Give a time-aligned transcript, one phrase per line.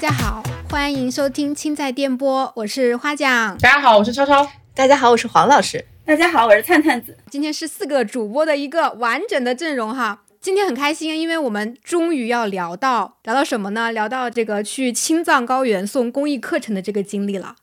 [0.00, 3.58] 家好，欢迎收听青菜电波，我是花酱。
[3.58, 4.50] 大家好，我是超超。
[4.74, 5.84] 大家好，我是黄老师。
[6.06, 7.18] 大家好，我是灿灿子。
[7.30, 10.22] 今天是四个主播的一个完整的阵容哈。
[10.40, 13.92] 今天很开心，因为我们终于要聊到聊到什么呢？
[13.92, 17.56] 聊到这个去青藏高原送公益课程的这个经历了。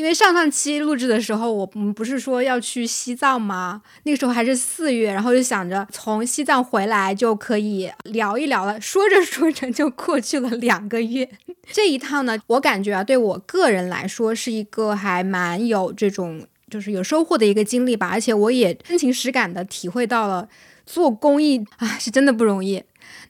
[0.00, 3.82] 因为上上期录制的时候，我们不是说要去西藏吗？
[4.04, 8.80] 那个时候还是四月，然后就想着从西藏回来就可以聊一聊了。
[8.80, 11.28] 说着说着就过去了两个月。
[11.70, 18.08] 这一趟呢，我感觉啊，对我个人来说是一个还蛮有这种就是有收获的一个经历吧。
[18.10, 20.48] 而且我也真情实感的体会到了
[20.86, 22.82] 做公益啊是真的不容易。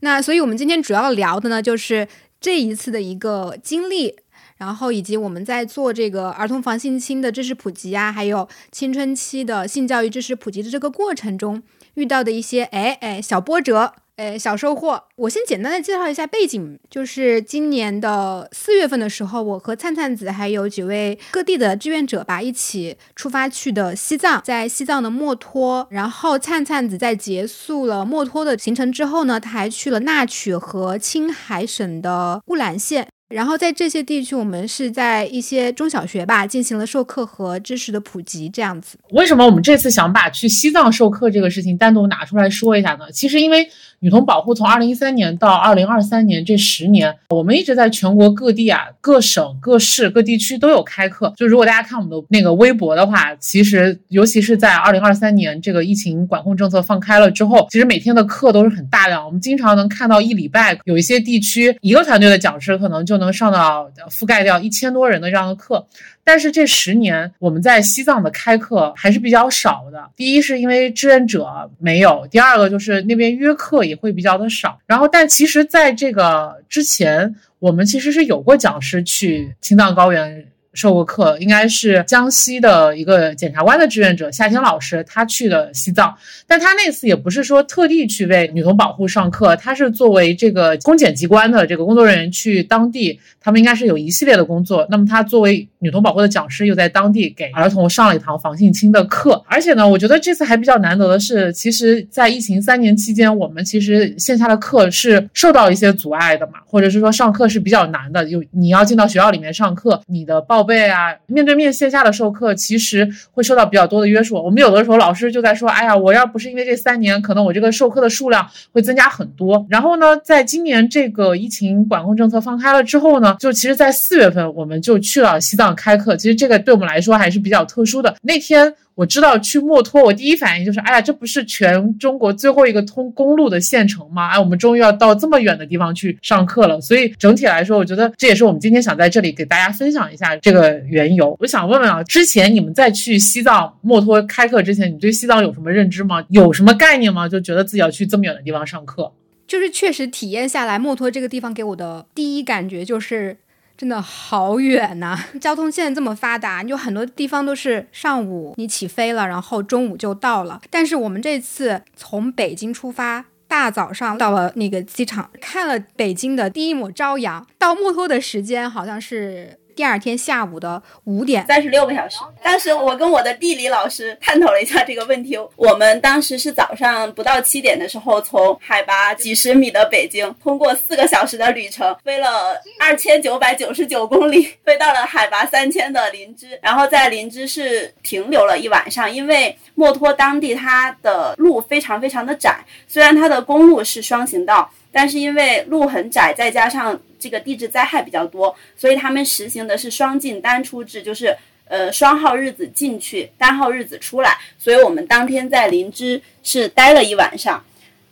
[0.02, 2.06] 那所以我们今天主要聊的呢，就是
[2.40, 4.14] 这一次的一个经历。
[4.60, 11.62] 然后以及我们在做这个儿童防性侵的知识普及啊，还有青春期的性教育知识普及的这个过程中
[11.94, 15.04] 遇到的一些哎哎小波折，哎小收获。
[15.16, 25.88] 我先简单的介绍一下背景，就是今年的四月份的时候，我和灿灿子还有几位各地的志愿者吧，一起出发去的西藏，在西藏的墨脱。
[25.90, 33.08] 然后灿灿子在结束了墨脱的行程之后呢，他还去了纳曲和青海省的乌兰县。
[33.30, 38.98] 然后在这些地区，我们是在一些中小学吧进行了授课和知识的普及，这样子。
[39.12, 43.10] 为什么我们这次想把去西藏授课这个事情单独拿出来说一下呢？
[43.12, 43.68] 其实因为。
[44.02, 51.30] 女童保护从二零一三年到二零二三年这十年，我们一直在全国各地啊、各省、各市、各地区都有开课。
[51.36, 59.22] 就如果大家看我们的那个微博的话，其实尤其是在二零二三年这个疫情管控政策放开了之后，其实每天的课都是很大量。
[59.22, 65.86] 我们经常能看到一礼拜有一些地区一个团队的讲师可能就能上到覆盖掉一千多人的这样的课。
[66.24, 70.10] 但是这十年我们在西藏的开课还是比较少的。
[70.14, 74.78] 第一是因为志愿者没有，第二个就是那边约课也会比较的少。
[74.86, 80.46] 然后，但其实在这个之前，我们其实是有过讲师去青藏高原。
[80.72, 86.14] 授过课，应该是江西的一个检察官的志愿者夏天老师，他去的西藏，
[86.46, 94.86] 但他那次也不是说特地去为女童保护上课，他是作为这个公检机关的这个工作人员去当地，他们应该是有一系列的工作。
[94.88, 99.42] 那么他作为女童保护的讲师，又在当地给儿童上了一堂防性侵的课。
[99.48, 110.59] 而且呢，我觉得这次还比较难得的是，其实，在疫情三年期间，我们其实线下的课是受到一些阻碍的嘛，或者是说上课是比较难的，有你要进到学校里面上课，你的报。
[110.60, 114.34] 宝贝啊，面对面线下的授课其实会受到比较多的约束。
[114.34, 126.14] 我们有的时候老师就在说：“哎呀，我要不是因为这三年，可能我这个授课的数量会增加很多。”然后呢，在今年这个疫情管控政策放开了之后呢，就其实，在四月份我们就去了西藏开课。
[126.14, 128.14] 其实这个对我们来说还是比较特殊的。
[128.20, 128.74] 那天。
[129.00, 134.28] 我知道去墨脱，我第一反应就是，哎呀，这不是全中国最后一个通公路的县城吗？
[134.28, 136.78] 哎，我们终于要到这么远的地方去上课了。
[136.82, 141.34] 所以整体来说，我觉得这也是我们今天想在这里给大家分享一下这个缘由。
[141.40, 146.22] 我想问问啊，之前你们在去西藏墨脱开课之前，你对西藏有什么认知吗？
[146.28, 147.26] 有什么概念吗？
[147.26, 149.10] 就觉得自己要去这么远的地方上课？
[149.46, 153.38] 就是确实体验下来，墨脱这个地方给我的第一感觉就是。
[153.80, 155.18] 真的好远呐！
[155.40, 160.60] 交通现在这么发达，有很多地方都是上午你起飞了，然后中午就到了。
[160.68, 169.59] 但是我们这次从北京出发，大早上到了那个机场，看了北京的第一抹朝阳，到墨脱的时间好像是。
[169.80, 172.18] 第二天下午的五点，三十六个小时。
[172.42, 175.38] 当时我跟我的地理老师探讨了一下这个问题。
[175.56, 186.60] 我们当时是早上不到七点的时候，从海拔几十米的北京，通过四个小时的旅程，飞了二千九百九十九公里，飞到了海拔三千的林芝。
[186.62, 194.70] 然后在林芝是停留了一晚上，因为墨脱当地它的路非常非常的窄，虽然它的公路是双行道。
[194.92, 201.36] 但是因为路很窄，再加上这个地质灾害比较多，所以他们实行的是双进单出制，就是
[201.66, 204.38] 呃双号日子进去，单号日子出来。
[204.58, 207.62] 所以我们当天在林芝是待了一晚上，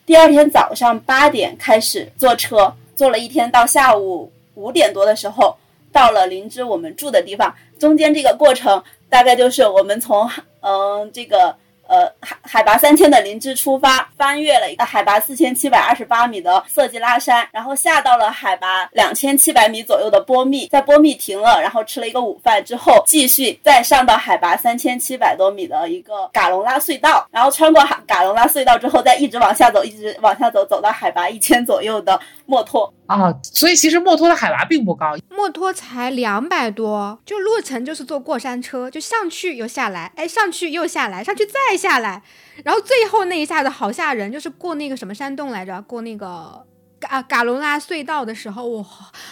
[0.05, 5.57] 第二天早上八点开始坐车，坐了一天，到下午五点多的时候
[5.91, 7.53] 到了林芝我们住的地方。
[7.79, 10.31] 中间这个过程大概就是我们从
[10.61, 11.57] 嗯这个。
[11.89, 32.93] 呃，海海拔三千的林芝出发，翻越了一个海拔四千七百二十八米的色季拉山，然后下到了海拔两千七百米左右的波密，在波密停了，然后吃了一个午饭之后，继续再上到海拔三千七百多米的一个嘎隆拉隧道，然后穿过嘎隆拉隧道之后，再一直往下走，一直往下走，走到海拔一千左右的墨脱。
[33.07, 42.23] 啊，所以其实墨脱的海拔并不高，墨脱才两百多，就路程就是坐过山车，就上去又下来，哎，上去又下来，上去再下来，
[42.65, 46.63] 然后最后那一下子好吓人，就是过那个什么山洞来着，过那个
[47.01, 48.85] 嘎嘎隆拉隧道的时候，哇，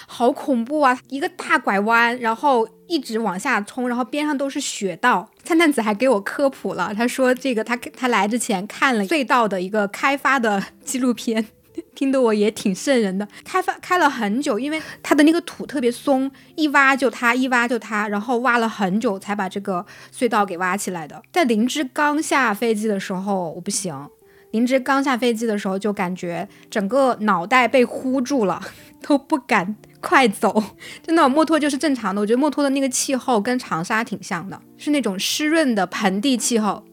[0.07, 0.99] 好恐怖啊！
[1.09, 5.29] 一个大拐弯，然后一直往下冲，然后边上都是雪道。
[5.45, 11.49] 灿灿子还给我科普了，他说这个他他来之前看了隧道的一个开发的 纪录片。
[11.95, 19.85] 听得我也挺瘆人的，开发开了很久，因为它的那个土特别松，一挖就塌，一挖就塌，然后挖了很久才把这个
[20.15, 21.23] 隧道给挖起来的。
[21.33, 24.09] 在林芝刚下飞机的时候，我不行，
[24.51, 28.61] 林芝刚下飞机的时候就感觉整个脑袋被糊住了，
[29.03, 30.63] 都不敢快走。
[31.03, 36.85] 真的，墨脱就是正常的，我觉得墨脱的那个气候跟长沙挺像的，是那种湿润的盆地气候。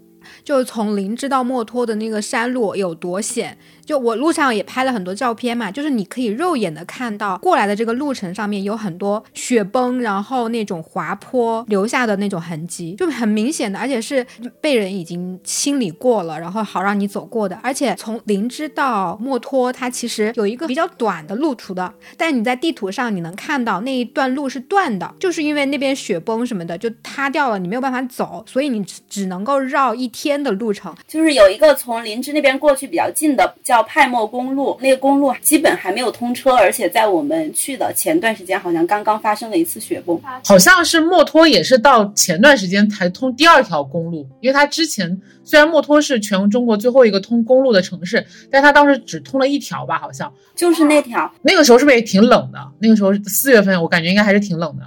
[0.46, 3.58] 就从林芝到墨脱的那个山路有多险。
[3.86, 14.26] 就我路上也拍了很多照片嘛，就是你可以肉眼的看到过来的这个路程上面有很多雪崩，然后那种滑坡留下的那种痕迹，就很明显的，而且是
[14.62, 17.58] 被人已经清理过了，然后好让你走过的。
[17.62, 30.96] 而且从林芝到墨脱，它其实有一个比较短的路途的，但你在地图上你能看到那一段路是断的，就是因为那边雪崩什么的就塌掉了，你没有办法走，所以你只只能够绕一天的路程。
[31.08, 33.54] 就是有一个从林芝那边过去比较近的。
[33.64, 40.22] 叫派莫公路，那个公路基本还没有通车，而且在我们去的前段时间，好像刚刚发生了一次雪崩。
[40.44, 51.32] 好像是墨脱也是到前段时间才通第二条公路，因为它之前虽然墨脱是全中国最后一个通公路的城市，但它当时只通了一条吧，好像就是那条。
[51.42, 52.60] 那个时候是不是也挺冷的？
[52.80, 54.86] 那个时候四月份，我感觉应该还是挺冷的。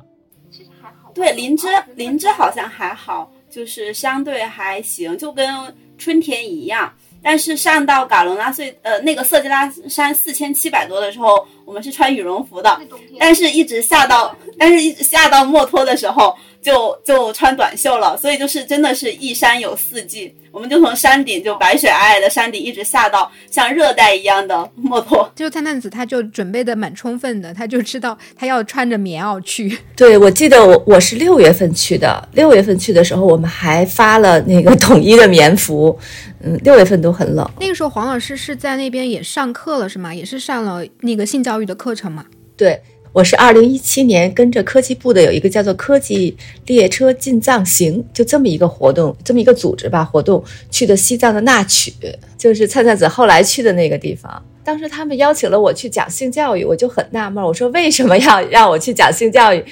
[0.50, 1.10] 其实还好。
[1.14, 5.48] 对，林芝林芝好像还好，就是相对还行，就跟
[5.96, 6.92] 春天一样。
[7.22, 12.80] 但是上到嘎隆拉隧，呃，那个色季拉山四千七百多的时候，我们是穿羽绒服的。
[13.18, 18.16] 但是一直下到，但是一直下到墨脱的时候，就就穿短袖了。
[18.16, 20.34] 所以就是真的是一山有四季。
[20.50, 25.30] 我们就从山顶就白雪皑皑的山顶一直下到像热带一样的墨脱。
[25.36, 29.78] 就灿灿子他就准备的蛮充分的，他就知道他要穿着棉袄去。
[29.94, 35.98] 对，我记得我我是六月份去的，六月份去的时候，我们还发了那个统一的棉服。
[36.40, 37.46] 嗯，六月份都很冷。
[37.60, 40.14] 那个时候黄老师是在那边也上课了是吗？
[40.14, 42.24] 也是上了那个性教育的课程吗？
[42.56, 42.80] 对。
[43.16, 46.36] 我是二零一七年跟着科技部的有一个叫做“科技
[46.66, 51.94] 列车进藏行”就这么一个活动，这么一个组织吧，活动去的西藏的纳曲，
[52.36, 54.44] 就是灿灿子后来去的那个地方。
[54.62, 59.64] 当时他们邀请了我去讲性教育，我就很纳闷，我说为什么要让我去讲性教育？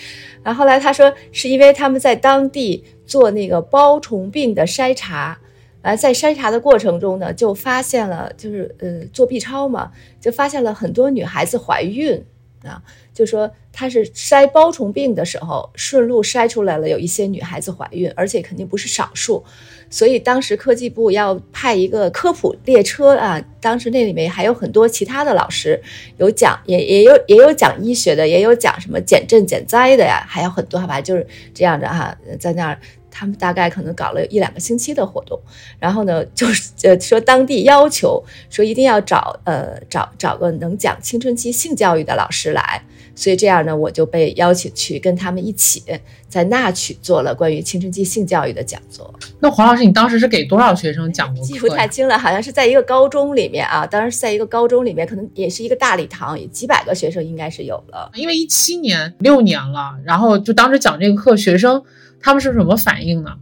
[0.43, 5.39] 然后后来他说是因为他们在当地做那个包虫病的筛查，
[5.83, 12.25] 完在筛查的过程中呢，就发现了，就是呃做 B 超嘛，就发现了很多女孩子怀孕
[12.65, 12.83] 啊。
[13.13, 19.45] 就说他是筛包虫病的时候，顺路筛出来了有一些女孩子怀孕，而且肯定不是少数，
[19.89, 25.81] 所以当时科技部要派一个科普列车啊，当时那里面还有很多其他的老师，
[26.17, 31.25] 有讲也也有也有讲医学的，也有讲什么减震减灾的呀，还有很多好吧，就是
[31.55, 32.79] 这样的哈，在那儿
[33.17, 35.41] 他们大概可能搞了一两个星期的活动，
[35.79, 42.83] 然后呢 就是呃说当地要求说一定要找呃找找个能讲青春期性教育的老师来。
[43.17, 45.81] 所以这样呢，我就被邀请去跟他们一起
[46.29, 49.15] 在那曲做了关于青春期性教育的讲座。
[49.39, 51.47] 那黄老师，你当时是给多少学生讲过？
[51.47, 53.87] 记不太清了，好像是在一个高中里面啊。
[53.87, 58.11] 当时是在一个高中里面，可能也是一个大礼堂，几百个学生应该是有了。
[58.17, 61.81] 因为一七年六年了，然后就当时讲这个课，学生
[62.25, 63.37] 他们是什么反应呢？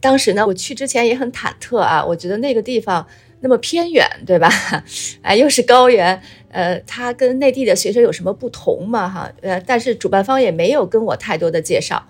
[0.00, 3.06] 当时呢，我去之前也很忐忑啊，我觉得那个地方。
[3.44, 4.48] 那么偏远，对吧？
[5.20, 9.08] 哎，又是高原，呃，它跟内地的学生有什么不同嘛？
[9.08, 12.00] 哈，呃，但是主办方也没有跟我太多的介绍。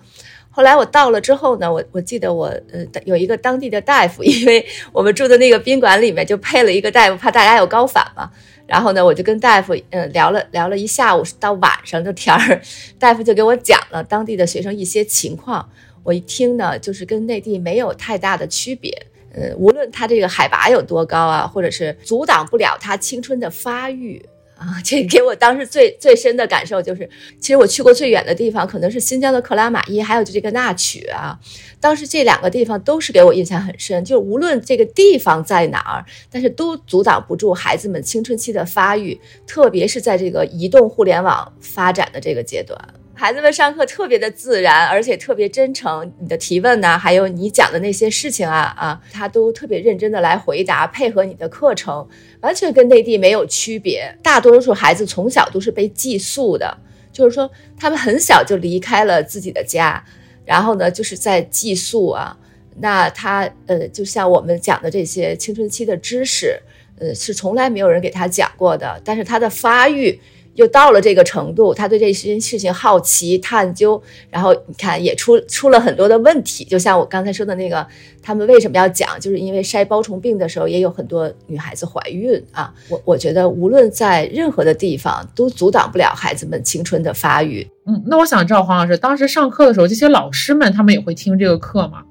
[0.51, 8.29] 后来我到了之后呢，我我记得我呃有一个当地的大夫， 因为我们住的那个宾馆里面就配了一个大夫，怕大家有高反嘛。
[8.65, 12.61] 然后呢，我就跟大夫嗯聊了聊了一下午到晚上的天儿，
[12.97, 15.69] 大夫就给我讲了当地的学生一些情况。
[16.03, 18.91] 我一听呢，就是跟内地没有太大的区别。
[19.35, 24.23] 嗯，无论他这个海拔有多高啊，或者是阻挡不了他青春的发育
[24.63, 31.37] 啊，这给我当时最最深的感受就是，其实我去过最远的地方可能是新疆的克拉玛依，还有就这个纳曲啊，
[31.81, 42.79] 当时这两个地方都是给我印象很深，就无论这个地方在哪儿，但是都阻挡不住孩子们青春期的发育，特别是在这个移动互联网发展的这个阶段。
[43.15, 46.11] 孩子们上课特别的自然，而且特别真诚。
[46.19, 52.07] 你的提问呢，还有你讲的那些事情啊啊，他都特别认真的来回答，配合你的课程，
[52.43, 54.15] 完全跟内地没有区别。
[54.21, 56.77] 大多数孩子从小都是被寄宿的，
[57.11, 60.03] 就是说他们很小就离开了自己的家，
[60.45, 62.37] 然后呢就是在寄宿啊。
[62.79, 66.61] 那他呃，就像我们讲的这些青春期的知识。
[66.99, 69.01] 呃，是从来没有人给他讲过的。
[69.03, 70.19] 但是他的发育
[70.55, 76.63] 又到了这个程度，他对这些事情好奇探究，然后你看也出出了很多的问题。
[76.63, 77.85] 就像我刚才说的那个，
[78.21, 82.73] 他们为什么要讲，就是因为筛包虫病的时候，也有很多女孩子怀孕啊。
[82.89, 87.67] 我我觉得无论在任何的地方，都阻挡不了孩子们青春的发育。
[87.85, 92.03] 嗯，那我想知道黄老师当时上课的时候，这些老师们他们也会听这个课吗？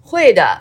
[0.00, 0.60] 会的，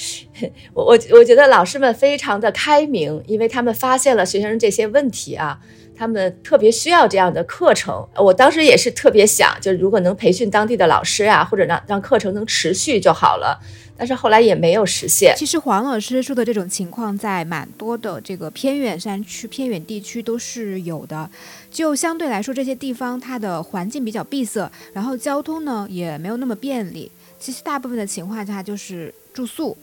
[0.72, 5.60] 我我我觉得老师们非常的开明，因为他们发现了学生这些问题啊，
[5.98, 8.06] 他们特别需要这样的课程。
[8.14, 13.60] 我当时也是特别想，就如果能培训当地的老师啊，或者让让课程能持续就好了。
[14.00, 15.34] 但是后来也没有实现。
[15.36, 21.28] 其实黄老师说的这种情况，在蛮多的这个偏远山区、偏远地区都是有的。
[21.68, 27.10] 就相对来说，这些地方它的环境比较闭塞，然后交通呢也没有那么便利。
[27.40, 29.76] 其实大部分的情况下就是住宿，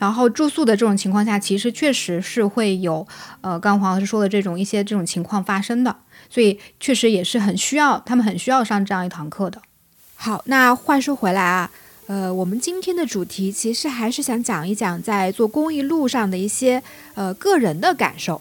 [0.00, 3.06] 然后住宿的这种情况下，其实确实是会有，
[3.42, 5.94] 呃，刚刚黄老师说的这种一些这种情况发生的，
[6.30, 9.60] 所以确实也是很需要他们很需要上这样一堂课的。
[10.16, 11.70] 好，那话说回来啊，
[12.06, 16.82] 呃，我们今天的主题其实还是想讲一讲在做公益路上的一些
[17.14, 18.40] 呃个人的感受。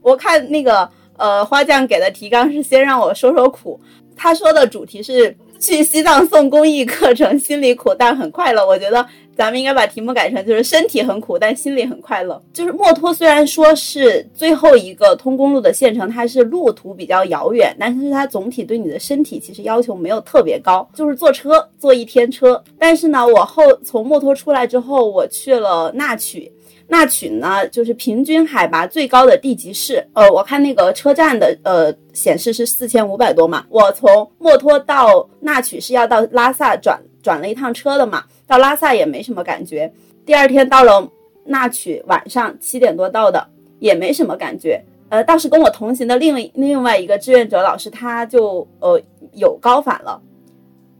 [0.00, 3.80] 我看那个呃花匠给的提纲是先让我说说苦，
[4.16, 5.36] 他说的主题是。
[5.62, 8.66] 去西藏送公益课程，心里苦但很快乐。
[8.66, 12.42] 我觉得咱们应该把题目改成，就是身体很苦，但心里很快乐。
[12.52, 22.60] 就是墨脱虽然说是最后一个通公路的县城，它是路途比较遥远，但是它总体对你的身体其实要求没有特别高，就是坐车坐一天车。
[22.76, 26.50] 但是呢，我后从墨脱出来之后，我去了纳曲。
[26.92, 30.06] 纳曲呢，就是平均海拔最高的地级市。
[30.12, 33.64] 呃，我看那个车站的呃显示是四千五百多嘛。
[33.70, 39.90] 我从墨脱到纳曲是要到拉萨转转了一趟车的嘛，到拉萨也没什么感觉。
[40.26, 41.10] 第二天到了
[41.46, 44.78] 纳曲，晚上七点多到的，也没什么感觉。
[45.08, 49.00] 呃，倒是跟我同行的另另外一个志愿者老师，他就呃
[49.32, 50.20] 有高反了。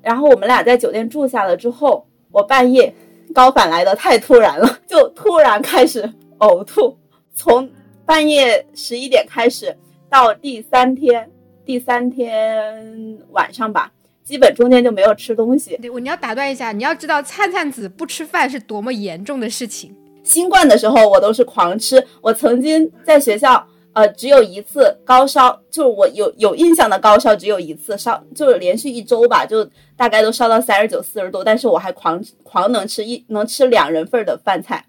[0.00, 2.94] 然后我们俩在酒店住下了之后，我半夜。
[3.34, 6.96] 高反来的太突然了， 就突然开始呕吐，
[7.34, 7.70] 从
[8.04, 9.76] 半夜十一点开始，
[10.08, 11.30] 到第三天，
[11.64, 13.92] 第三天晚上吧，
[14.24, 15.76] 基本中间就没有吃东西。
[15.78, 19.94] 对，我你要打断一下，你要知道灿灿子不吃饭是多么严重的事情。
[20.24, 23.66] 新冠的时候我都是狂吃，我曾经在学校。
[23.94, 34.82] 呃，只有一次高烧，就是我有有印象的高烧只有一次，烧就是连续一周吧，就大概都烧到三十九、四十度，但是我还狂狂能吃一能吃两人份的饭菜，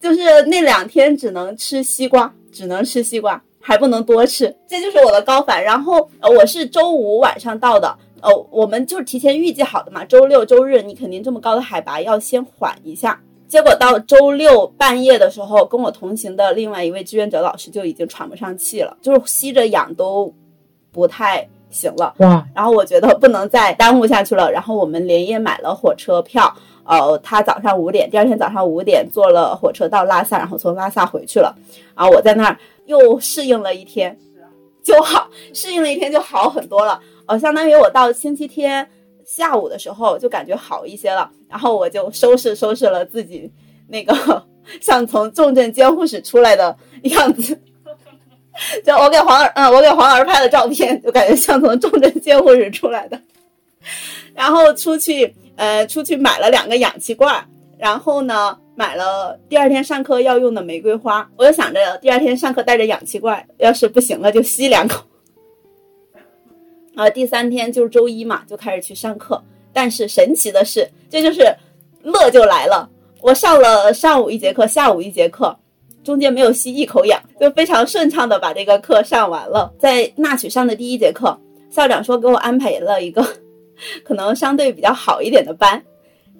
[0.00, 5.62] 就是那两天只能吃西瓜，只能吃西瓜，还不能多吃，这就是我的高反。
[5.62, 13.20] 然后呃，我是周五晚上到的，呃，我们就是提前预计好的嘛，周六周日你肯定这么高的海拔要先缓一下。
[13.48, 20.32] 结果到周六半夜的时候，跟我同行的另外一位志愿者老师就已经喘不上气了，就是吸着氧都
[20.90, 22.14] 不太行了。
[22.18, 22.44] 哇！
[22.54, 26.52] 然后我觉得不能再耽误下去了，然后我们连夜买了火车票。
[26.84, 31.54] 呃，他早上五点，第二天早上五点坐了火车到拉萨，然后从拉萨回去了。
[31.96, 34.16] 然后我在那儿又适应了一天，
[34.82, 37.00] 就好，适应了一天就好很多了。
[37.26, 38.88] 呃，相当于我到星期天。
[39.24, 43.50] 下午的时候就感觉好一些了，然后我就收拾收拾了自己
[43.88, 44.44] 那个
[44.80, 47.58] 像从重症监护室出来的样子，
[48.84, 53.20] 就我给黄儿嗯，我给黄儿拍的照片，就感觉像从重症监护室出来的。
[54.34, 57.48] 然后出去呃出去买了两个氧气罐，
[57.78, 65.04] 然后呢买了第二天上课要用的玫瑰花，我就想着第二天上课带着氧气罐，要是不行了就吸两口。
[66.96, 69.42] 啊，第三天就是周一嘛，就开始去上课。
[69.76, 71.54] 但是神奇的是，这就是
[72.02, 72.88] 乐就来了。
[73.20, 75.54] 我上了上午一节课，下午一节课，
[76.02, 79.70] 中间没有吸一口氧，就非常顺畅的把这个课上完了。
[79.78, 81.38] 在纳曲上的第一节课，
[81.70, 83.22] 校长说给我安排了一个
[84.02, 85.84] 可能相对比较好一点的班，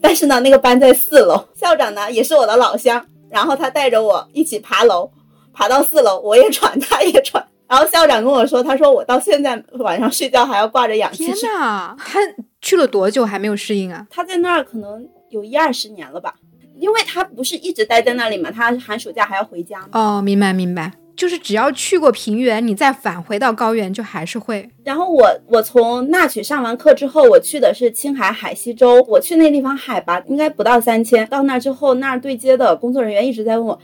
[0.01, 1.39] 但是呢，那个班在四楼。
[1.55, 5.11] 校长呢也是我的老乡，然后他带着我一起爬楼，
[5.53, 7.47] 爬到四楼，我也喘，他也喘。
[7.69, 12.21] 然后校长跟我说：“他说我到现在晚上睡觉还要挂着氧气。”天呐，他
[12.61, 14.07] 去了多久还没有适应啊？
[14.09, 16.35] 他在那儿可能有一二十年了吧，
[16.77, 19.85] 因为他不是一直待在那里嘛，他寒暑假还要回家。
[19.91, 24.71] 哦，明白明白，就是只要去过平原，你再返回到高原就还是会。
[24.85, 31.27] 然后我我从那曲上完课之后，我去的是青海海西州，我去那地方海拔应该不到三千。
[31.27, 33.81] 到那儿之后，那儿对接的工作人员一直在问我：“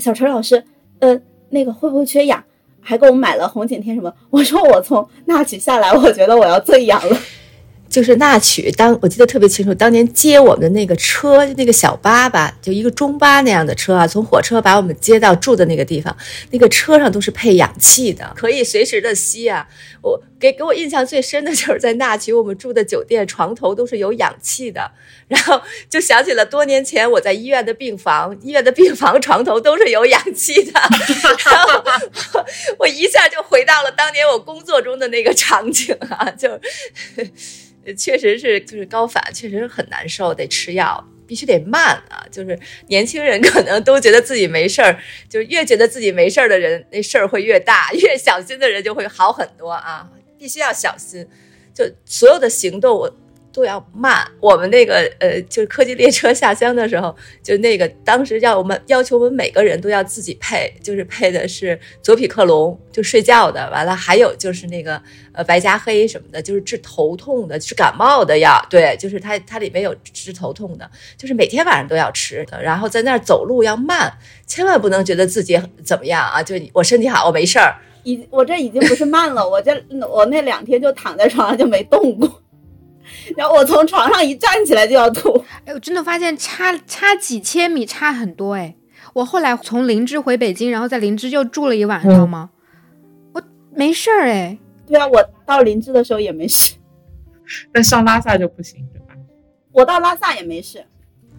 [0.00, 0.64] 小陈老师，
[1.00, 2.42] 呃，那个会不会缺氧？”
[2.86, 4.14] 还给我们买了红景天什么？
[4.30, 7.18] 我说我从纳曲下来，我觉得我要醉氧了。
[7.88, 16.14] 就是那曲，当我记得特别清楚，当年接我们的那个车，那个小巴吧，就一个中巴那样的车啊，从火车把我们接到住的那个地方，
[16.50, 19.66] 那个车上都是配氧气的，可以随时的吸啊。
[20.02, 24.90] 我给给我印象最深的就是在那曲，我们住的酒店床头都是有氧气的，
[25.28, 30.80] 然后就想起了多年前我在医院的病房，医院的病房床头都是有氧气的，
[31.44, 32.44] 然后
[32.78, 36.60] 我一下就回到了当年我工作中的那个场景啊，就。
[37.96, 42.26] 确实是，就是高反，确实是很难受，得吃药，必须得慢啊。
[42.32, 44.98] 就是年轻人可能都觉得自己没事儿，
[45.30, 50.08] 就越觉得自己没事儿的人，那事儿会越大；越小心的人就会好很多啊。
[50.36, 51.28] 必须要小心，
[51.72, 53.16] 就所有的行动我。
[53.56, 54.22] 都要慢。
[54.38, 63.70] 我们那个呃，就是科技列车下乡的时候，就那个当时要我们要求我们每个人都要自己配，就是配的是佐匹克隆，就睡觉的。
[63.70, 65.00] 完了还有就是那个
[65.32, 68.62] 呃白加黑什么的，就是治头痛的，治感冒的药。
[68.68, 72.46] 对，就是它它里面有治头痛的，就是每天晚上都要吃。
[72.62, 74.12] 然后在那儿走路要慢，
[74.46, 76.42] 千万不能觉得自己怎么样啊！
[76.42, 77.74] 就我身体好，我没事儿。
[78.04, 82.42] 已我这已经不是慢了，我这我那两天就躺在床上就没动过。
[83.36, 88.74] 然后我从床上一站起来就要吐，哎，我真的发现差差几千米差很多哎。
[89.14, 92.50] 我后来从林芝回北京，然后在林芝又住了一晚上吗？
[93.32, 93.42] 我
[93.74, 94.58] 没事儿哎。
[94.86, 96.74] 对啊，我到林芝的时候也没事，
[97.72, 99.14] 但上拉萨就不行，对吧？
[99.72, 100.84] 我到拉萨也没事，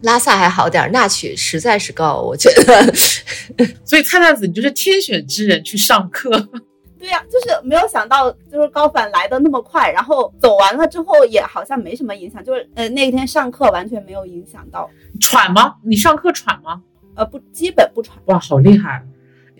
[0.01, 2.93] 拉萨还好点儿，那曲实在是高，我觉得。
[3.85, 6.49] 所以灿灿子，你就是天选之人去上课。
[6.99, 14.89] 对呀，就是没有想到，就是高反来的那么快，然后走完了之后也好像没什么影响，就是呃那天上课完全没有影响到。
[15.19, 15.75] 喘吗？
[15.83, 16.81] 你上课喘吗？
[17.15, 18.17] 呃不，基本不喘。
[18.25, 19.03] 哇，好厉害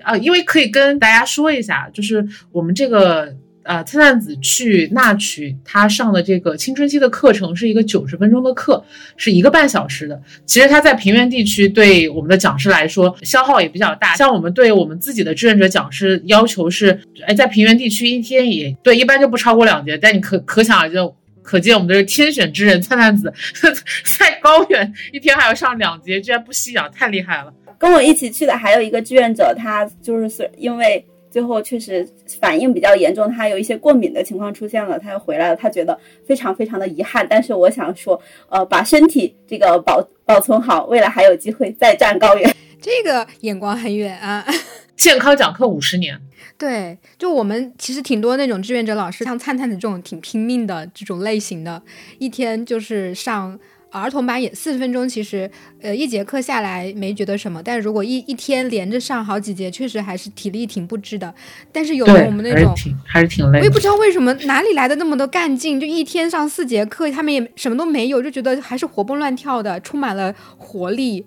[0.04, 0.16] 啊！
[0.18, 3.36] 因为可以跟大家说一下，就是我们这个。
[3.68, 8.82] 呃，灿灿子去那曲，他上的这个青春期的课程是一个九十分钟的课，
[9.18, 10.18] 是一个半小时的。
[10.46, 14.16] 其实他在平原地区对我们的讲师来说消耗也比较大。
[14.16, 19.98] 像我们对我们自己的志愿者讲师要求是，哎，在平原地区一天也对，一般就不超过两节。
[19.98, 20.96] 但你可可想而知，
[21.44, 23.34] 可见我们的天选之人灿灿子
[24.18, 27.54] 在高原一天还要上两节，居然不吸氧，太厉害了。
[27.78, 31.06] 跟我一起去的还有一个志愿者，他就是因为。
[31.38, 32.04] 最后确实
[32.42, 35.96] 反应比较严重，他有一些过敏的情况出现了，他又回来了，他觉得
[36.26, 37.28] 非常非常的遗憾。
[37.30, 38.20] 但是我想说，
[38.50, 42.52] 呃，把身体这个保保存好，未来还有机会再战高原。
[42.82, 44.44] 这个眼光很远啊！
[44.98, 46.20] 健康讲课五十年，
[46.58, 51.84] 对，就我们其实挺多那种志愿者老师，像灿灿的这种挺拼命的这种类型的，
[52.18, 53.60] 一天就是上。
[53.90, 55.50] 儿童班也四十分钟，其实，
[55.82, 61.34] 呃，一节课下来没觉得什么，但是如果一一天连着上好几节，确实还是体力挺不支的。
[61.72, 71.26] 但是有的我们那种还是挺累，我也不知道为什么哪里来的那么多干劲，就一天上四节课，他们也什么都没有，就觉得还是活蹦乱跳的，充满了活力。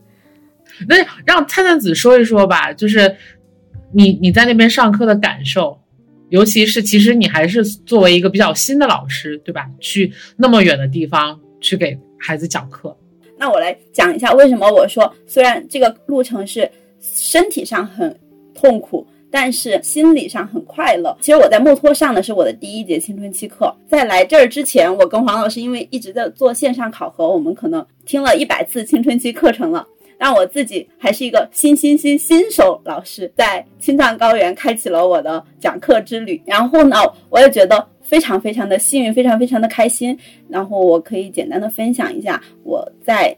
[0.87, 3.16] 那让灿灿子说一说吧，就是
[3.94, 5.81] 你你在那边上课的感受，
[6.29, 9.66] 尤其是其实你还是作为一个比较新的老师，对吧？
[9.81, 11.99] 去那么远的地方去给。
[12.21, 12.95] 孩子讲课，
[13.39, 18.15] 那我来讲一下为什么我说虽然这个路程是身体上很
[18.55, 21.17] 痛苦，但是心理上很快乐。
[21.21, 29.87] 其实我在墨脱上的是我的第一节青春期课，在来这儿之前，我跟黄老师因为一直在做线上考核，我们可能听了一百次青春期课程了，
[30.19, 36.43] 让我自己还是一个新新新新手老师，在青藏高原开启了我的讲课之旅。
[36.45, 36.97] 然后呢，
[37.31, 37.89] 我也觉得。
[38.11, 40.18] 非常非常的幸运，非常非常的开心。
[40.49, 43.35] 然后我可以简单的分享一下我在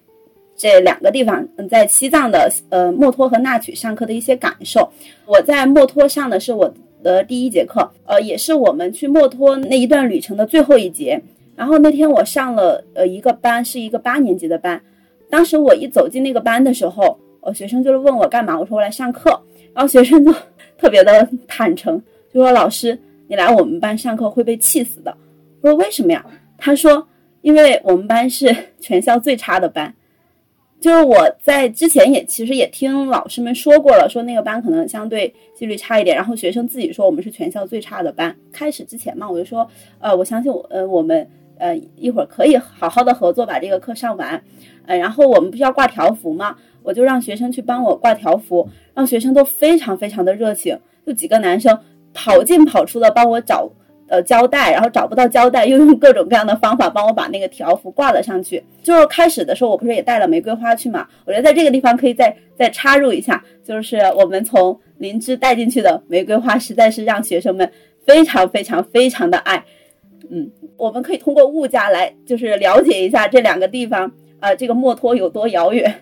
[0.57, 4.89] 这两个地方，嗯，在西藏的呃墨脱和纳曲上课的一些感受。
[5.27, 11.21] 我在墨脱上的是我的第一节课，呃，也是我们去墨脱那一段旅程的最后一节。
[11.55, 14.81] 然后那天我上了呃一个班，是一个八年级的班。
[15.29, 19.39] 当时我一走进那个班的时候，呃，学生就是问我干嘛，我说我来上课。
[19.75, 20.33] 然后学生就
[20.79, 22.01] 特别的坦诚，
[22.33, 22.99] 就说老师。
[23.33, 25.17] 你来我们班上课会被气死的。
[25.63, 26.23] 我说为什么呀？
[26.59, 27.09] 他说，
[27.41, 29.95] 因为我们班是全校最差的班。
[30.79, 36.15] 就是我在之前也其实也听老师们说过了，说那个班可能相对纪律差一点。
[36.15, 38.37] 然后学生自己说我们是全校最差的班。
[38.53, 39.67] 开始之前嘛，我就说，
[39.99, 44.45] 呃，我相信我，呃，我们，呃，一会儿可以好好的合作把这个课上完。
[44.85, 51.79] 呃，然后我们不是要挂条幅嘛，我就让学生去帮我挂条幅，让学生都非常非常的热情，就几个男生。
[52.15, 53.71] 跑进跑出的帮我找
[54.09, 58.63] 呃胶带，然后找不到胶带，又用各种各样的方法帮我把那个条幅挂了上去。
[58.83, 61.07] 就是开始的时候，我不是也带了玫瑰花去嘛？
[61.25, 67.71] 我觉得在这个地方可以再再插入一下，就是我们从灵芝带进去的玫瑰花，实在是让学生们
[68.05, 69.65] 非常非常非常的爱。
[70.31, 75.95] 嗯，我们可以通过物价来就是了解一下这两个地方，呃，这个墨脱有多遥远。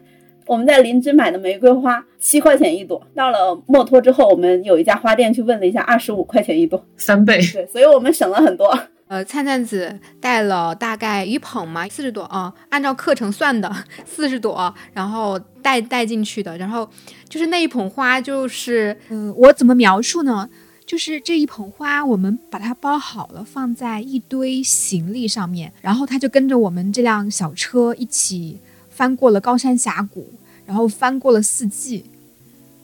[0.47, 7.41] 我们在林芝买的玫瑰花七块钱一朵，到了墨脱之后，我们有一家花店去问了一下，二十五块钱一朵，三倍。
[7.53, 8.79] 对，所以我们省了很多。
[9.09, 13.69] 呃，灿灿子带了大概一捧嘛，四十朵啊，按照课程算的
[14.05, 16.89] 四十朵，然后带带进去的，然后
[17.29, 20.49] 就是那一捧花，就是嗯，我怎么描述呢？
[20.87, 28.61] 就是这一捧花，我们把它包好了，放在一堆行李上面，然后它就跟着我们这辆小车一起
[29.01, 30.31] 翻过了高山峡谷，
[30.67, 32.05] 然后翻过了四季，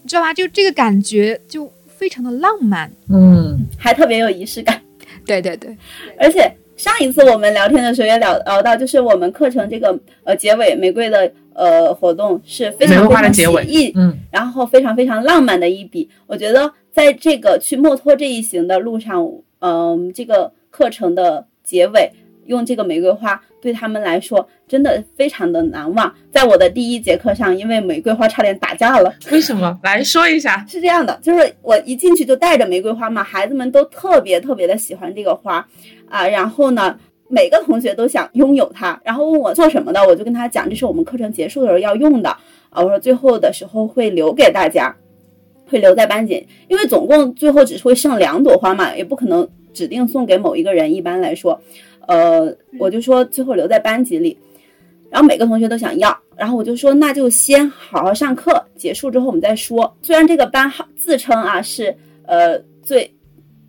[0.03, 0.33] 你知道吧？
[0.33, 4.81] 就这个感觉就非常的浪漫，嗯，还特别有仪式感。
[5.27, 5.77] 对对对，
[6.19, 16.09] 而且上一次我们聊天的时候也聊聊到，就是我们课程这个呃结尾玫瑰的呃活动是非常非常写意，嗯，然后非常非常浪漫的一笔。
[16.27, 19.23] 我觉得在这个去墨脱这一行的路上，
[19.59, 22.11] 嗯，这个课程的结尾
[22.47, 26.13] 用这个玫瑰花对他们来说真的非常的难忘。
[26.31, 29.13] 在我的第一节课上，因为玫瑰花差点打架了。
[29.31, 29.79] 为什么？
[29.83, 30.65] 来说一下。
[30.69, 35.67] 是这样的，就是我一进去就带着玫瑰花嘛，孩子们都特别特别的喜欢这个花
[36.09, 36.27] 啊。
[36.27, 42.31] 然后呢，每个同学都想拥有它，然后问我做什么的，我就跟他讲，这是我们课程结束的时候要用的
[42.71, 42.83] 啊。
[42.83, 44.95] 我说最后的时候会留给大家，
[45.69, 50.95] 会留在班级，因为总共最后只是会剩两朵花嘛，也不可能指定送给某一个人。
[50.95, 51.61] 一般来说，
[52.07, 54.39] 呃，我就说最后留在班级里。
[55.09, 59.97] 然后每个同学都想要，然后我就说那就先好好上课，结束之后我们再说。
[60.03, 63.09] 虽然这个班号自称啊是呃最，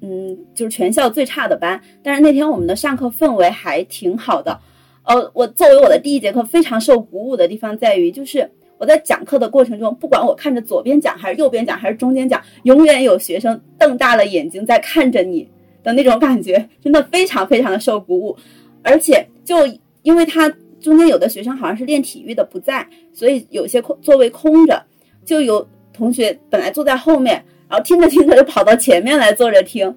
[0.02, 4.60] 嗯就是全校最差的班，但是那天我们的上课氛围还挺好的。
[5.04, 15.48] 呃，我作为我的第一节课非常受鼓舞的地方在于，就是我在讲课的过程中，不管我看着左边讲还是右边讲还是中间讲，永远有学生瞪大了眼睛在看着你
[15.84, 18.38] 的那种感觉，真的非常非常的受鼓舞。
[18.84, 19.56] 而且就
[20.04, 20.52] 因为他。
[20.80, 24.82] 中间有的学生好像是练体育的不在，所以有些空座位空着，
[25.26, 29.94] 就有同学本来坐在后面，然后听着听着就跑到前面来坐着听，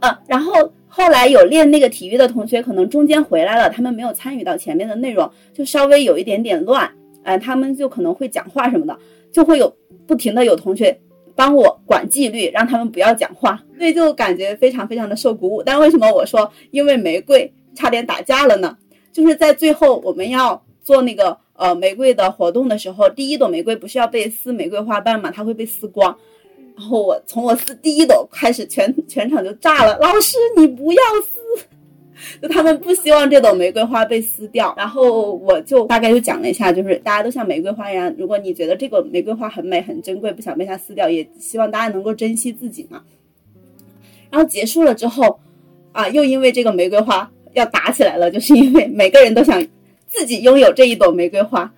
[0.00, 6.90] 啊，然后后来有练那个体育的同学可能中间回来了，他们没有参与到前面的内容，就稍微有一点点乱，
[7.22, 8.98] 哎，他们就可能会讲话什么的，
[9.30, 9.72] 就会有
[10.06, 10.98] 不停的有同学
[11.38, 15.62] 帮我管纪律，让他们不要讲话，所以就感觉非常非常的受鼓舞。
[15.62, 18.76] 但为什么我说因为玫瑰差点打架了呢？
[19.12, 25.30] 就是在最后我们要做那个呃玫瑰的活动的时候，第一朵玫瑰不是要被撕玫瑰花瓣嘛？
[25.30, 26.12] 它会被撕光。
[26.76, 29.96] 然后我从我撕第一朵开始，全全场就炸了。
[30.00, 31.38] 老师，你不要撕！
[32.42, 34.74] 就他们不希望这朵玫瑰花被撕掉。
[34.76, 43.02] 然后我就大概就讲了一下，就是大家都像玫瑰花一样，如果你觉得这个玫瑰花很美很珍贵，不想被它撕掉，也希望大家能够珍惜自己嘛。
[44.30, 45.40] 然后结束了之后，
[45.92, 47.30] 啊，又因为这个玫瑰花。
[47.54, 49.66] 要打起来了，就是因为每个人都想
[50.06, 51.72] 自己拥有这一朵玫瑰花，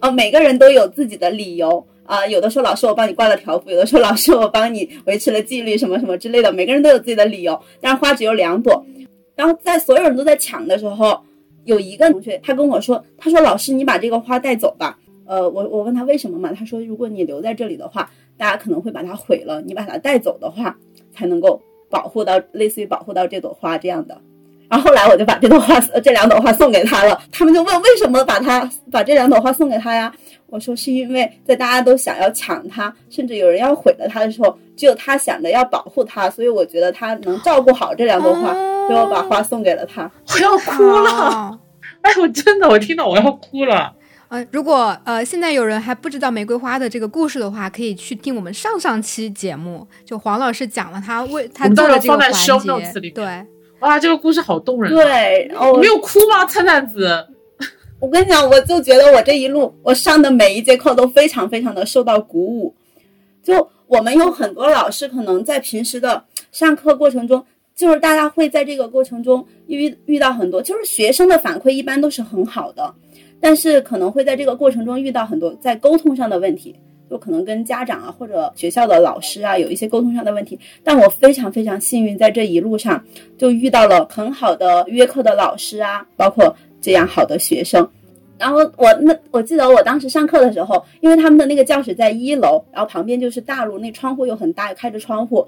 [0.00, 2.26] 哦，每个人都有自己的理由啊。
[2.26, 6.50] 有的说老师我帮你挂了条幅，有的说老师我帮你维持了纪律，什么什么之类的。
[6.52, 8.86] 每个人都有自己的理由，但是花只有两朵。
[9.34, 11.20] 然后在所有人都在抢的时候，
[11.64, 14.98] 有一个同学他跟我说，他说老师你把这个花带走吧。
[15.26, 20.78] 呃，我我问他为什么嘛，他说如果你留在这里的话，大家可能会把它毁了，你把它带走的话，
[21.12, 24.20] 才能够保护到类似于保护到这朵花这样的。
[24.68, 27.20] 然后后来我就把这朵花，这两朵花送给他了。
[27.30, 30.12] 他们就问为什么把他把这两朵花送给他呀？
[30.46, 40.10] 我说是因为在大家都想要抢他，甚至有人要毁了他的时候，只有他想着要保护他，所以我觉得他能照顾好这两朵花，所以我把花送给了他。
[40.32, 41.58] 我要哭了！
[42.02, 43.92] 哎，我真的，我听到我要哭了。
[44.28, 53.46] 呃，如果呃现在有人还不知道玫瑰花的这个故事的话，可以去听我们上上期节目，就黄老师讲了他为他做的这个环节，对。
[53.84, 54.90] 哇，这个故事好动人。
[54.90, 57.26] 对，你没有哭吗，灿灿子？
[58.00, 62.74] 我跟你讲，我就觉得我这一路我上的每一节课都非常非常的受到鼓舞。
[63.42, 67.44] 就我们有很多老师，可能在平时的上课过程中，
[67.74, 72.94] 就是大家会在这个过程中遇遇到很多，就是学生的反馈一般都是很好的，
[73.38, 76.74] 但是可能会在这个过程中遇到很多在沟通上的问题。
[77.14, 83.00] 就可能跟家长啊或者学校的老师啊有一些沟通上的问题，但我非常非常幸运，在这一路上
[83.38, 87.88] 就遇到了很好的约课的老师啊，包括这样好的学生。
[88.36, 95.46] 然后我那我记得我当时上课的时候，因为他们的那个教室在一楼，然后旁边就是大路，那窗户又很大，开着窗户。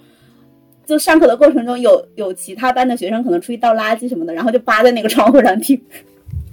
[0.87, 5.83] 就上课的过程中，有有其他班的学生可能出去倒垃圾什么的，然后就扒在那个窗户上听。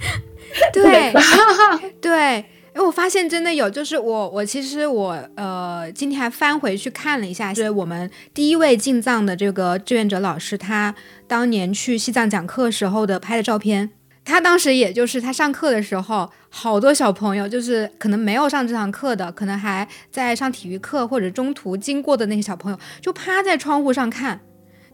[0.74, 1.14] 对，
[2.02, 2.44] 对。
[2.74, 10.94] 哎，我发现真的有，就是我我其实我呃今天还翻回去看了一下，就是我们第一位进藏的这个志愿者老师，他
[11.28, 13.92] 当年去西藏讲课时候的拍的照片。
[14.26, 24.40] 他当时也就是他上课的时候，好多小朋友就是可能没有上这堂课的，可能还在上体育课或者中途经过的那些小朋友，就趴在窗户上看，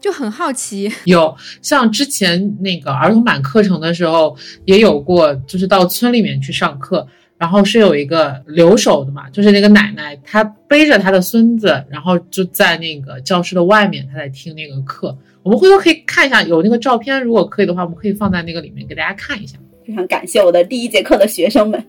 [0.00, 0.92] 就很好奇。
[1.06, 7.06] 有像之前那个儿童版课程的时候，也有过，就是到村里面去上课，
[7.40, 15.16] 然后是有一个留守的嘛，就是那个奶奶，她背着她的孙子，然后就在那个教室的外面，她在听那个课。
[15.42, 19.56] 我们回头可以看一下，有那个照片，如果可以的话，我们可以放在那个里面给大家看一下。
[19.86, 21.82] 非常感谢我的第一节课的学生们。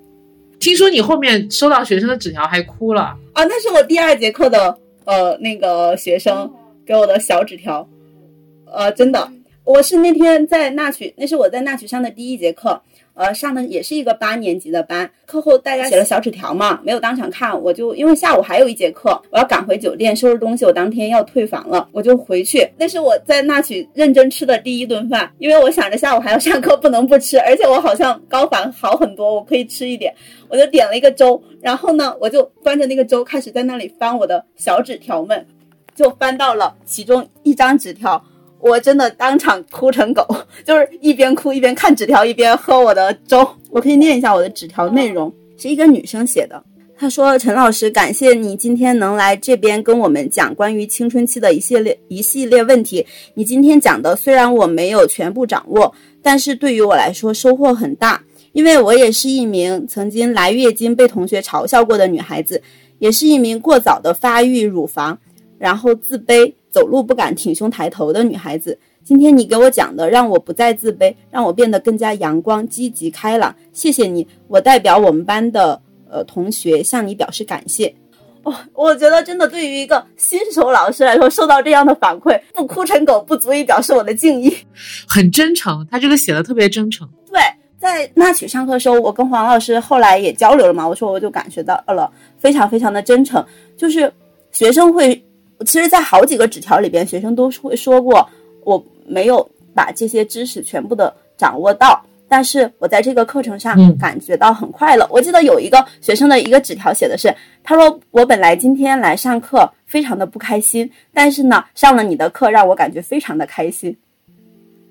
[0.58, 3.02] 听说你后面收到学生的纸条还哭了
[3.34, 3.44] 啊？
[3.44, 6.50] 那是我第二节课的呃那个学生
[6.86, 7.86] 给我的小纸条，
[8.72, 9.30] 呃，真的，
[9.66, 12.82] 我是那天在纳曲，那是我在纳曲上的第一节课。
[13.22, 22.68] 呃，上的也是一个八年级的班，课后大家写了小纸条嘛，没有当场看，我就因为下午还有一节课，我要赶回酒店收拾东西，我当天要退房了，我就回去。
[22.80, 30.12] 那是我在那曲认真吃的第一顿饭，因为我想着下午还要上课，不能不吃，而且我好像高反好很多，我可以吃一点，
[30.50, 35.46] 我就点了一个粥，然后呢，我就端着那个粥开始在那里翻我的小纸条们，
[35.94, 38.20] 就翻到了其中一张纸条。
[38.62, 40.26] 我真的当场哭成狗，
[40.66, 43.48] 就是一边哭一边看纸条，一边喝我的粥。
[43.70, 46.64] 我可以念一下我的纸条内容，是一个女生写的。
[46.98, 53.04] 她说：“陈老师，感谢你今天能来这边跟我们讲关于青春期的一系列一系列问题。
[53.34, 62.62] 你今天讲的虽然我没有全部掌握，但是对于我来说收获很大，因为我也是一名曾经来月经被同学嘲笑过的女孩子，
[63.00, 65.18] 也是一名过早的发育乳房，
[65.58, 73.54] 然后自卑。”走路不敢挺胸抬头的女孩子，今天你给我讲的，让我不再自卑，让我变得更加阳光、积极、开朗。
[73.74, 75.80] 谢谢你，我代表我们班的
[76.10, 77.94] 呃同学向你表示感谢。
[78.44, 84.56] 哦，我觉得真的对于一个新手老师来说，受到这样的反馈，不哭成狗不足以表示我的敬意。
[85.06, 87.08] 很真诚，他这个写的特别真诚。
[87.32, 87.40] 对，
[87.78, 94.12] 在那曲上课的时候，我跟黄老师后来也交流了嘛，我说我就感觉到了非常非常的真诚，就是
[94.54, 95.22] 学生会。
[95.64, 98.28] 其实，在好几个纸条里边，学生都会说过，
[98.64, 105.08] 我没有把这些知识全部的掌握到，但是我在这个课程上感觉到很快乐。
[105.12, 113.96] 我记得有一个学生的一个纸条写的是，他说我本来今天来上课非常的不开心，但是呢，上了你的课让我感觉非常的开心，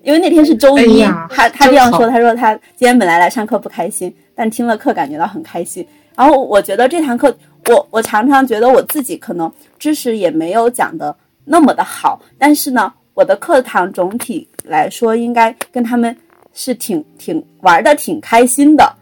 [0.02, 5.86] 因为那天是周一，他他这样说，他说他今天本来来上课不开心，但听了课感觉到很开心。
[6.16, 7.34] 然后我觉得这堂课。
[7.70, 16.14] 我我常常觉得我自己可能知识也没有讲的那么的好，但是呢，我的课堂总体来说应该跟他们
[16.52, 18.92] 是挺挺玩的挺开心的，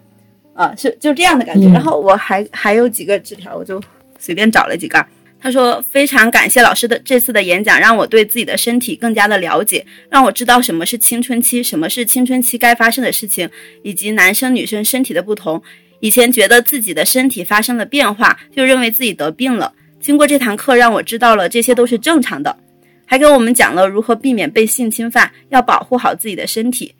[0.54, 1.68] 啊，是就这样的感觉。
[1.68, 3.82] 然后我还还有几个纸条，我就
[4.18, 5.04] 随便找了几个。
[5.40, 13.48] 他说非常感谢老师的这次的演讲，让我对自己的身体更加的了解，让我知道什么是青春期，什么是青春期该发生的事情，
[13.82, 15.62] 以及男生女生身体的不同。
[16.00, 19.72] 以前觉得自己的身体发生了变化，就认为自己得病了。
[20.00, 22.56] 经过这堂课，让我知道了这些都是正常的，
[23.04, 26.94] 还给我们讲了如何避免被性侵犯，要保护好自己的身体。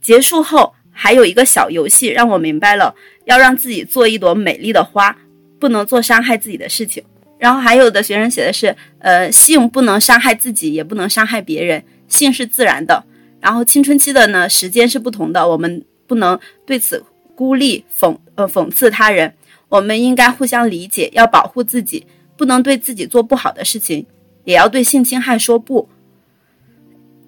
[0.00, 2.94] 结束后还有一个小游戏，让我明白了
[3.26, 5.14] 要让自己做一朵美丽的花，
[5.58, 7.02] 不能做伤害自己的事情。
[7.38, 13.04] 然后还有的学生写的是，呃，性不能伤害自己，也不能伤害别人，性是自然的。
[13.40, 17.04] 然后青春期的呢，时间是不同的，我们不能对此。
[17.38, 19.32] 孤立讽呃讽刺他人，
[19.68, 22.04] 我们应该互相理解，要保护自己，
[22.36, 24.04] 不能对自己做不好的事情，
[24.42, 25.88] 也要对性侵害说不，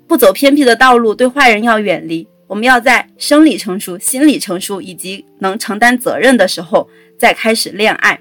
[0.08, 2.26] 不走偏僻的道路，对坏人要远离。
[2.48, 8.18] 我们要在生理成熟、心理成熟以及能承担责任的时候再开始恋爱。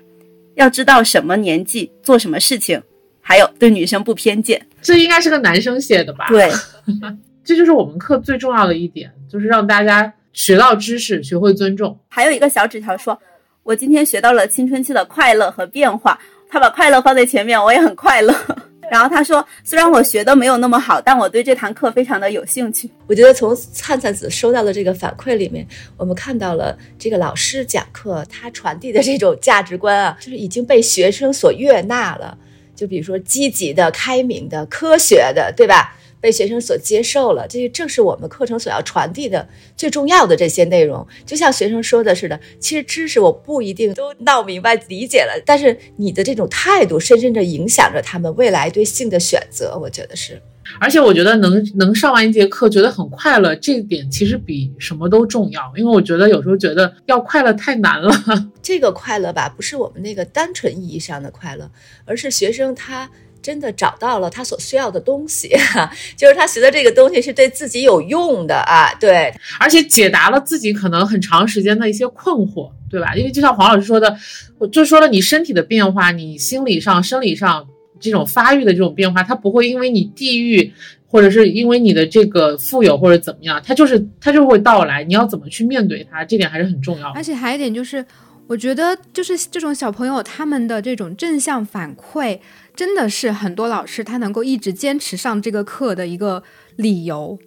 [0.54, 2.80] 要知道什么年纪做什么事情，
[3.20, 4.64] 还有对女生不偏见。
[4.80, 6.28] 这应该是个男生写的吧？
[6.30, 6.52] 对，
[7.44, 10.14] 这就是我们课最重要的一点，就是让大家。
[10.34, 11.98] 学到知识，学会尊重。
[12.08, 13.20] 还有一个小纸条说
[13.64, 18.34] ：“我今天学到了青春期的快乐和变化。”他把快乐放在前面，我也很快乐。
[18.90, 25.64] 然后他说：“虽然我学的没有那么好，但我对这堂课非常的有兴趣。”我觉得从灿灿子收到的这个反馈里面，
[25.96, 32.36] 我们看到了这个老师讲课他传递的这种价值观啊， 就是已经被学生所悦纳了。
[32.76, 35.96] 就比如说积极的、开明的、科学的，对吧？
[36.22, 41.06] 被学生所接受了，这些正是我们课程所要传递的最重要的这些内容。
[41.26, 49.78] 就像学生说的似的，其实知识我不一定都闹明白、理解了，但是你的这种态度深深的影响着他们未来对性的选择。
[49.80, 50.42] 我觉得是。
[50.80, 55.74] 而且我觉得能能上完一节课觉得很快乐，这一点其实比什么都重要。
[55.76, 58.14] 因为我觉得有时候觉得要快乐太难了。
[58.62, 61.72] 这个快乐吧，不是我们那个单纯意义上的快乐，
[62.06, 63.10] 而是学生他
[63.42, 65.50] 真的找到了他所需要的东西，
[66.16, 68.94] 就是他学的这个东西是对自己有用的啊。
[69.00, 73.16] 对，而且解答了自己可能很长时间的一些困惑，对吧？
[73.16, 74.18] 因为就像黄老师说的，
[74.58, 77.68] 我就说了你身体的变化，你心理上、生理上。
[78.02, 80.72] 这种发育的这种变化，它不会因为你地域，
[81.06, 85.04] 或者是因为你的这个富有或者怎么样，它就是它就会到来。
[85.04, 87.10] 你要怎么去面对它，这点还是很重要。
[87.10, 88.06] 而且还有一点就是，
[88.48, 92.40] 我觉得就是这种小朋友他们的这种正向反馈，
[92.80, 96.42] 真的是很多老师他能够一直坚持上这个课的一个
[96.78, 97.38] 理由。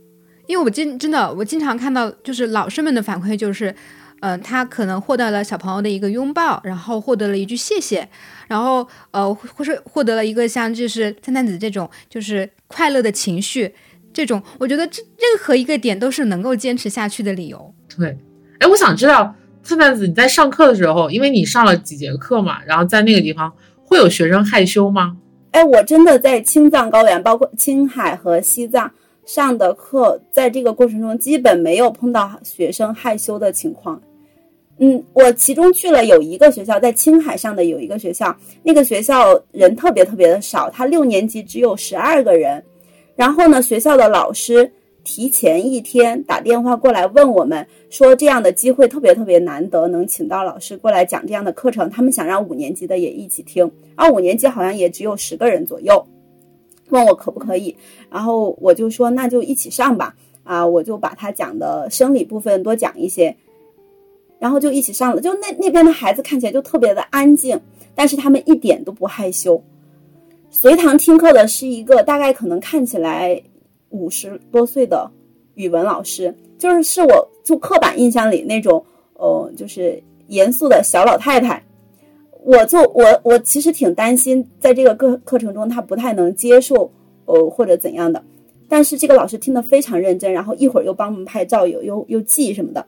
[0.46, 3.74] 因为我经真的我经常看到，就是老师们的反馈就是。
[4.24, 8.08] 嗯，他可能获得了小朋友的一个拥抱，然后获得了一句谢谢，
[8.46, 13.74] 然后呃，或是获得了一个像就是灿灿子这种就是快乐的情绪，
[14.12, 17.74] 这种我觉得这任何一个点都是能够坚持下去的理由。
[17.98, 18.16] 对，
[18.60, 23.52] 哎，我想知道灿灿子你在上课的时候，因为你上了几节课嘛，然后在那个地方
[23.84, 25.16] 会有学生害羞吗？
[25.52, 28.90] 哎，我真的在青藏高原，包括青海和西藏
[29.24, 34.00] 上的课，在这个过程中基本没有碰到学生害羞的情况。
[34.78, 42.62] 嗯，我其中去了有一个学校，在青海上的有一个学校，那个学校人特别特别的少，他六年级只有十二个人。
[43.14, 44.72] 然后呢，学校的老师
[45.04, 53.70] 提前一天打电话过来问我们，说这样的机会特别特别难得，能请到老师过来讲这样的课程，他们想让五年级的也一起听。
[53.94, 56.06] 而五年级好像也只有十个人左右，
[56.90, 57.76] 问我可不可以，
[58.10, 60.14] 然后我就说那就一起上吧。
[60.44, 63.34] 啊，我就把他讲的生理部分多讲一些。
[64.38, 67.60] 然后就一起上了，就那那边的孩子看起来就特别的安静，
[67.94, 69.62] 但是他们一点都不害羞。
[70.50, 73.40] 随堂听课的是一个大概可能看起来
[73.92, 75.08] 五十多岁的
[75.54, 81.62] 语文老师，就是是我就刻板印象里那种，呃，就是严肃的小老太太。
[82.44, 86.90] 我就我我其实挺担心，在这个课课程中他不太能接受，
[87.26, 88.20] 呃或者怎样的。
[88.68, 92.84] 但是这个老师听得非常认真，然后一会儿又帮我们拍照，又又又记什么的。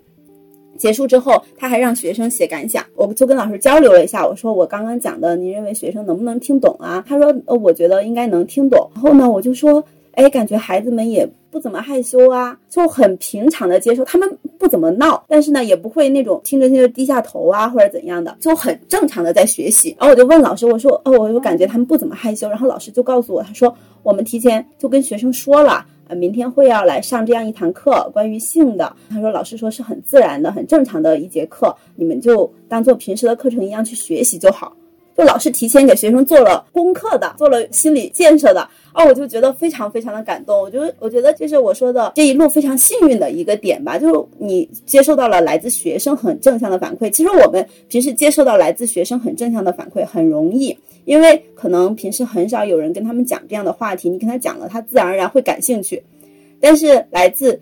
[0.77, 7.05] 结束之后，他还让学生写感想，我就跟老师交流了一下，我说我刚刚讲的，你认为学生能不能听懂啊？
[7.07, 8.91] 他说，呃，我觉得应该能听懂。
[8.95, 9.85] 然后呢，我就说，
[10.17, 19.95] 哎，感觉孩子们也不怎么害羞啊，就很平常的接受，他们不怎么闹，但是呢，也不会那种听着听着低下头啊或者怎样的，就很正常的在学习。
[19.99, 22.49] 然后我就问老师，我说，哦，我就感觉他们不怎么害羞。
[22.49, 25.87] 然后老师就告诉我，他说，我们提前就跟学生说了。
[26.07, 28.95] 啊，明天会要来上这样一堂课，关于性的。
[29.09, 34.77] 他说，老师说是很自然的、很正常的一节课，你们就当做平时的课程一样去学习就好。
[35.17, 38.69] 就老师提前给学生做了功课的，做了心理建设的。
[38.93, 40.57] 哦，我就觉得非常非常的感动。
[40.57, 43.99] 我觉得，我觉得这是我说的这一路非常幸运的一个点吧。
[43.99, 47.11] 就是你接受到了来自学生很正向的反馈。
[47.11, 50.77] 其实我们平时接受到来自学生很正向的反馈很容易。
[51.05, 56.03] 因为可能平时很少有人跟他们讲这样的话题，你跟他讲了，他自然而然会感兴趣。
[56.61, 57.61] 但是来自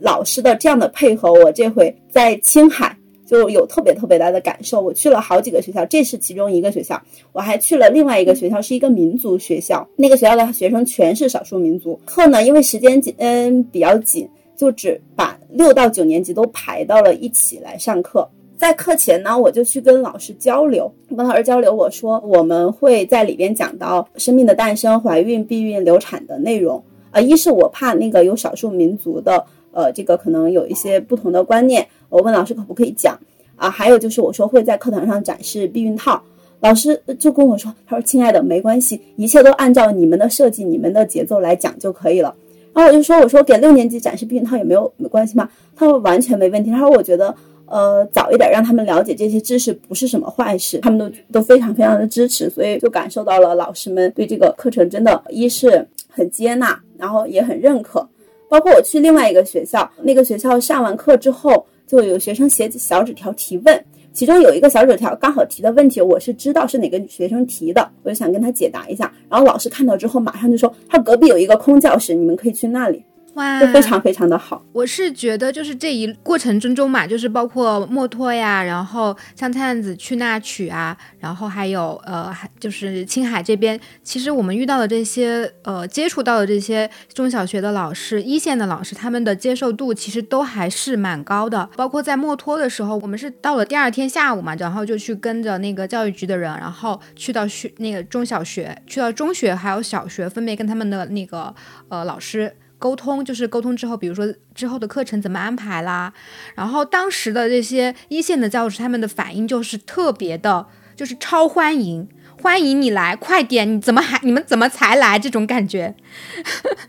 [0.00, 2.94] 老师的这样的配合，我这回在青海
[3.28, 4.80] 就有特别特别大的感受。
[4.80, 7.00] 我去了好几个学校，这是其中一个学校，
[7.32, 9.86] 我还去了另外一个学校，是一个民族学校。
[9.94, 18.26] 那个学校的学生全是少数民族，课呢因为时间紧，嗯比较紧，就只把六到九年级都排到了一起来上课。
[18.56, 26.82] 在课前呢，我就去跟老师交流，跟老师交流，我说我们会在里边讲到生命的诞生、怀孕、避孕、流产的内容。
[27.10, 29.46] 啊，一是我怕那个有少数民族的，
[29.78, 33.16] 呃，这个可能有一些不同的观念，我问老师可不可以讲
[33.54, 33.70] 啊？
[33.70, 36.20] 还有就是我说会在课堂上展示避孕套，
[36.58, 42.34] 老师就跟我说，他说亲爱的，没关系，一切都按照你们的设计、你们的节奏来讲就可以了。
[42.74, 45.48] 然后我就说，我说给六年级展示避孕套有没有没关系吗？
[45.76, 46.70] 他说完全没问题。
[46.70, 47.34] 他说我觉得。
[47.70, 58.08] 呃，早一点让他们了解这些知识不是什么坏事，他们都都非常非常的支持，所以就感受到了老师们对这个课程真的，一是很接纳，然后也很认可。
[58.48, 69.12] 包括我去另外一个学校，那个学校上完课之后，就有学生写小纸条提问，其中有一个小纸条刚好提的问题，我是知道是哪个学生提的，我就想跟他解答一下。
[69.28, 73.04] 然后老师看到之后，马上就说他隔壁有一个空教室，你们可以去那里。
[73.34, 74.60] 哇，就非常非常的好。
[74.72, 91.68] 我是觉得，就是这一过程之中嘛，就是包括墨脱呀，然后像探子去那曲啊，然后还有呃，就是青海这边，其实我们遇到的这些呃，接触到的这些中小学的老师、一线的老师，他们的接受度其实都还是蛮高的。
[91.76, 101.54] 包括在墨脱的时候，我们是到了第二天下午嘛，然后就去跟着那个教育局的人，然后去到学那个中小学，去到中学还有小学，分别跟他们的那个
[101.88, 102.52] 呃老师。
[102.78, 106.12] 沟通就是沟通之后，比如说之后的课程怎么安排啦，
[106.54, 112.08] 然后当时的这些一线的教师，他们的反应就是特别的，就是超欢迎，
[112.40, 115.94] 欢迎你来，快点，你怎么还你们怎么才来这种感觉，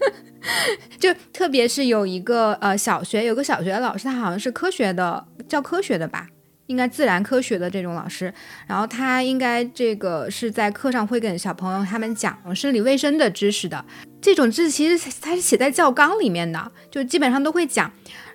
[1.00, 6.28] 就特别是有一个呃小学有个小学的老师，他好像是科学的教科学的吧。
[6.70, 8.32] 应该自然科学的这种老师，
[8.68, 13.84] 然后他应该这个是在课上会跟小朋友他们讲生理卫生的知识的，
[14.22, 17.92] 这种知识其实他是写在教纲里面的，就基本上都会讲。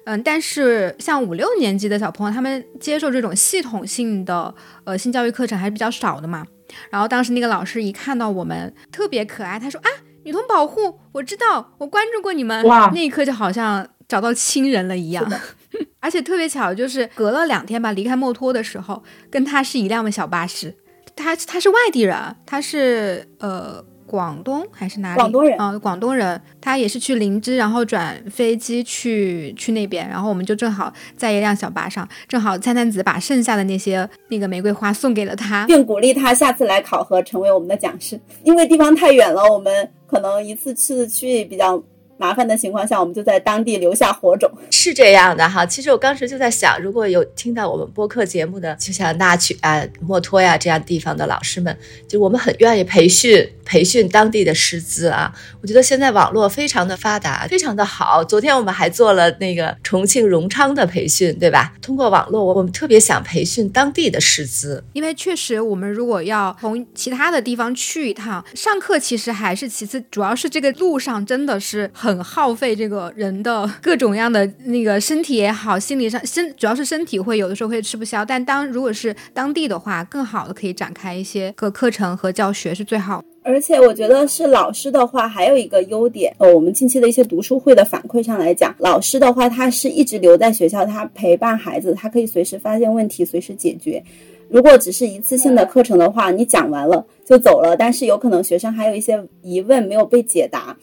[0.07, 6.45] 嗯，但是像五六年级的小朋友，他们接受这种系统性的呃性教育课程还是比较少的嘛。
[6.91, 9.89] 然后当时那个老师一看到我们特别可爱，他说啊，
[10.24, 12.64] 女童保护，我知道，我关注过你们。
[12.66, 15.24] 哇，那一刻就好像找到亲人了一样。
[16.01, 20.75] 而且特别巧，就是隔了两天吧，离开墨脱的时候，跟他是一辆小巴士。
[21.16, 25.16] 他他是外地人，他是呃广东还是哪里？
[25.16, 26.41] 广东人啊，广东人。
[26.61, 38.20] 他也是去林芝，然后转飞机去去那边，然后我们就正好在一辆小巴上，正好灿灿子把剩下的那些那个玫瑰花送给了他，并鼓励他下次来考核成为我们的讲师。
[38.43, 41.83] 因为地方太远了，我们可能一次次去比较。
[42.16, 45.66] 麻烦的情况下，我们就在当地留下火种，是这样的哈。
[45.66, 55.34] 其实我当时就在想，如果有听到我们播客节目的，就像纳曲啊、墨脱呀这样地方的老师们，就我们很愿意培训培训当地的师资啊。
[55.60, 58.22] 我觉得现在网络非常的发达，非常的好。
[58.22, 61.74] 昨天我们还做了那个重庆荣昌的培训，对吧？
[61.82, 71.90] 通过网络，我们特别想培训当地的师资，因为确实我们如果要从其他的地方去一趟上课，其实还是其次，主要是这个路上真的是。
[72.05, 78.22] 很耗费这个人的各种样的那个身体也好，心理上身主要是身体会有的时候会吃不消。
[78.22, 83.24] 但当如果是当地的话，更好的可以展开一些个课程和教学是最好。
[83.42, 94.02] 而且我觉得是老师的话，还有一个优点，呃，我们近期的一些读书会的反馈上来讲，老师的话他是一直留在学校，他陪伴孩子，他可以随时发现问题，随时解决。
[94.50, 100.76] 如果只是一次性的课程的话，你讲完了就走了，但是有可能学生还有一些疑问没有被解答。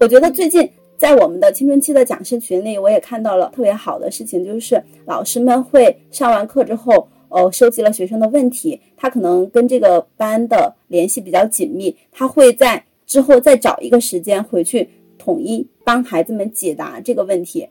[0.00, 14.88] 我觉得最近在我们的青春期的讲师群里，我也看到了特别好的事情，就是老师们会上完课之后，呃，收集了学生的问题，他可能跟这个班的联系比较紧密，他会在之后再找一个时间回去
[15.18, 17.68] 统一帮孩子们解答这个问题。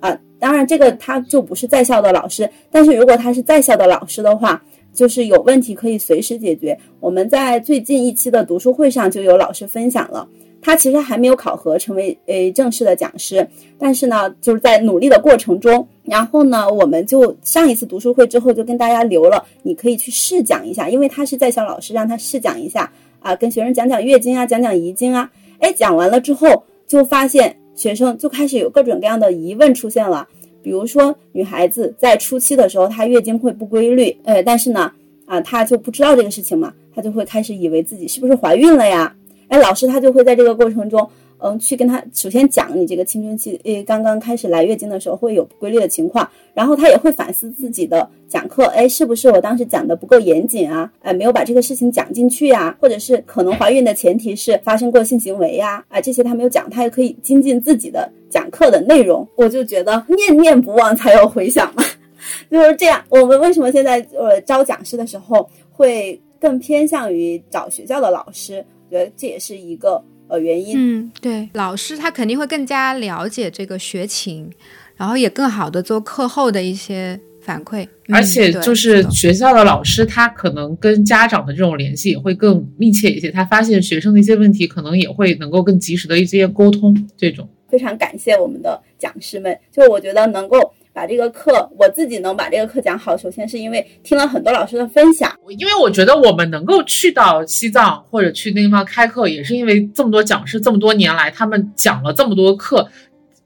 [0.00, 4.62] 啊，当然这个他就不是在校的老师，但是如果他是在校的老师的话，
[4.94, 6.78] 就是有问题可以随时解决。
[7.00, 10.26] 我们在最近一期的读书会上就有老师分享了。
[10.60, 13.46] 他其实还没有考核成为诶正式的讲师，
[13.78, 15.86] 但是呢，就是在努力的过程中。
[16.04, 22.90] 然后呢，我们就上一次读书会之后就跟大家留了，你可以去试讲一下，因为他是在校老师，让他试讲一下
[23.20, 25.30] 啊，跟学生讲讲月经啊，讲讲遗经啊。
[25.58, 30.26] 哎，讲完了之后，就发现学生就开始有各种各样的疑问出现了，
[30.62, 34.90] 比如说女孩子在初期的时候，她月经会不规律，呃，但是呢，
[35.26, 39.14] 啊，她就不知道这个事情嘛，她就会开始以为自己是不是怀孕了呀？
[39.48, 50.90] 哎，老师他就会在这个过程中，嗯，去跟他首先讲你这个青春期，诶，刚刚开始来月经的时候会有不规律的情况，然后他也会反思自己的讲课，哎，是不是我当时讲的不够严谨啊？
[51.02, 52.76] 哎，没有把这个事情讲进去呀？
[52.80, 55.84] 或者是可能怀孕的前提是发生过性行为呀？
[55.88, 59.26] 啊，这些他没有讲，他也可以精进自己的讲课的内容。
[59.36, 61.82] 我就觉得念念不忘才有回响嘛，
[62.50, 63.02] 就是这样。
[63.08, 68.64] 我们为什么现在呃招讲师的时候会更偏向于找学校的老师？
[68.90, 70.74] 觉得这也是一个呃原因。
[70.76, 74.50] 嗯，对，老师他肯定会更加了解这个学情，
[74.96, 77.86] 然后也更好的做课后的一些反馈。
[78.08, 83.30] 而且就是学校的老师，他可能跟家长的这种联系也会更密切一些。
[83.30, 87.08] 他发现学生的一些问题，可能也会能够更及时的一些沟通。
[87.16, 90.74] 这种非常感谢我们的讲师们，就我觉得能够。
[90.98, 95.32] 把这个课，我自己能把这个课讲好，首先是因为听了很多老师的分享。
[95.56, 102.88] 因为我觉得我们能够去到西藏或者去那地方开课，也是因为这么多讲师这么多年来他们讲了这么多课，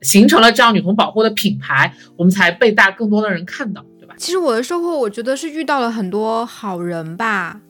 [0.01, 4.15] 形成了这样女童保护的品牌，我们才被大更多的人看到，对吧？
[4.17, 7.61] 其实我的收获，我觉得是遇到了很多好人吧。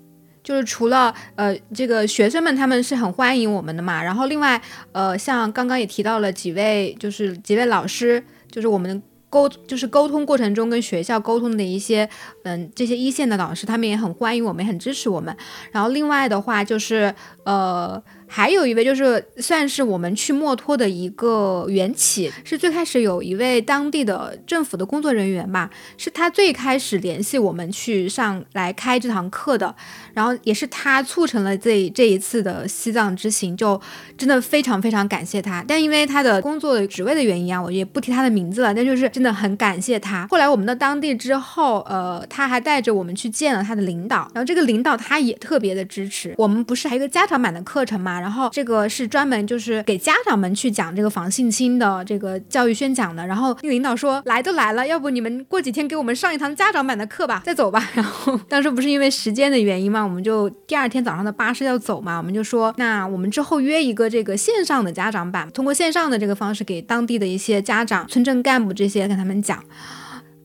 [0.45, 4.61] 就是除了呃这个学生们他们是很欢迎我们的嘛，然后另外
[4.93, 9.03] 呃像刚刚也提到了几位就是几位老师，就是我们
[9.33, 12.07] 沟就是沟通过程中跟学校沟通的一些
[12.43, 15.35] 嗯这些一线的老师，他们也很欢迎我们，也很支持我们。
[15.71, 17.15] 然后另外的话就是
[17.45, 18.03] 呃。
[18.35, 25.69] 还有一位就是算是我们去墨脱的一个缘起，是最开始有一位当地的政府的工作人员吧，
[25.99, 29.77] 是他最开始联系我们去上来开这堂课的，
[30.15, 33.79] 然后也是他促成了这这一次的西藏之行，就
[34.17, 35.63] 真的非常非常感谢他。
[35.69, 40.27] 但因为他的工作的职位的原因啊，我也不提他的名字了，但就是真的很感谢他。
[40.29, 48.21] 后来我们到当地之后，呃，他还带着我们去见了他的领导，然后这个领导他也特别的支持我们，不是还有一个家版的课程嘛？
[48.21, 53.27] 然后这个是专门就是给家长们去讲这个防性侵的这个教育宣讲的。
[53.27, 57.91] 然后那个领导说来都来了，要不你们过几天给我们上一堂家长版的课吧，再走吧。
[57.95, 69.63] 然后当时不是因为时间的原因嘛，我们就第二天早上的巴士要走嘛，我们就说那我们之后约一个这个线上的家长版，通过线上的这个方式给当地的一些家长、村镇干部这些跟他们讲。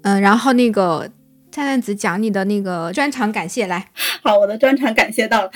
[0.03, 1.09] 嗯，然后那个
[1.51, 3.89] 灿烂子讲你的那个专场感谢来。
[4.21, 5.51] 好，我的专场感谢到了。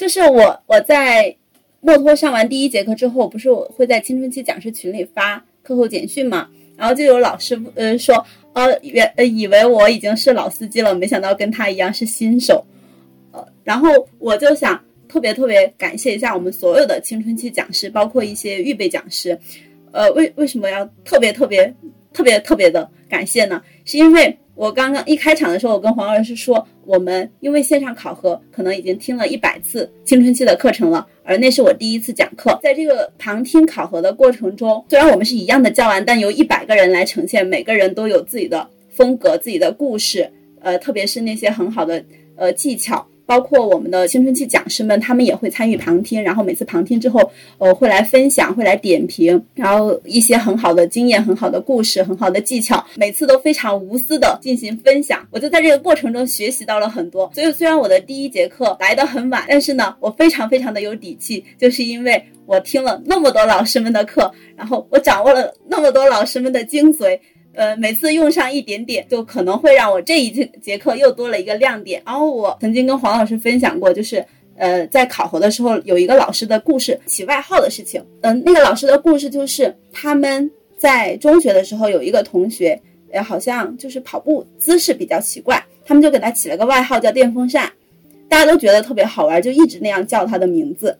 [0.00, 1.36] 就是我我在。
[1.82, 6.46] 墨脱上完第一节课之后，不是我会在青春期讲师群里发课后简讯嘛？
[6.76, 8.22] 然后就有老师呃说，
[8.52, 12.62] 呃原呃以为我已经是老司机了，没想到跟他一样是新手。
[13.32, 13.88] 呃，然后
[14.18, 14.78] 我就想
[15.08, 19.38] 特别特别感谢一下我们所有的青春期讲师，包括一些预备讲师。
[19.90, 21.74] 呃，为为什么要特别特别
[22.12, 23.62] 特别特别的感谢呢？
[23.86, 24.36] 是因为。
[24.60, 32.58] 我刚刚一开场的时候，我跟黄老师说，我们因为线上考核，可能已经听了一百次青春期的课程了，而那是我第一次讲课。
[32.62, 40.30] 在这个旁听考核的过程中，虽然我们是一样的教案，但由一百个人来呈现，每个人都有自己的风格、自己的故事，
[40.60, 42.04] 呃，特别是那些很好的
[42.36, 43.06] 呃技巧。
[43.30, 55.24] 包括我们的青春期讲师们，他们也会参与旁听，然后每次旁听之后，呃，会来分享，会来点评，然后一些很好的经验、很好的故事、很好的技巧，每次都非常无私的进行分享。
[55.30, 57.30] 我就在这个过程中学习到了很多。
[57.32, 67.16] 所以虽然我的第一节课来的很晚，但是呢，我非常非常的有底气，就是因为我听了那么多老师们的课，然后我掌握了那么多老师们的精髓。
[67.52, 72.00] 呃，每次用上一点点，就可能会让我这一节节课又多了一个亮点。
[72.06, 74.24] 然后我曾经跟黄老师分享过，就是
[74.56, 78.02] 呃，在考核的时候有一个老师的故事起外号的事情。
[78.20, 80.48] 嗯，那个老师的故事就是他们
[80.78, 82.80] 在中学的时候有一个同学，
[83.12, 87.70] 呃，好像就是跑步姿势比较奇怪，他们就给他起了个外号叫电风扇，
[88.28, 90.96] 大家都觉得特别好玩，就一直那样叫他的名字，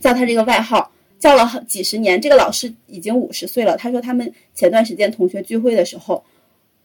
[0.00, 0.89] 叫他这个外号。
[1.20, 3.76] 叫了几十年，这个老师已经五十岁了。
[3.76, 6.24] 他说他们前段时间同学聚会的时候，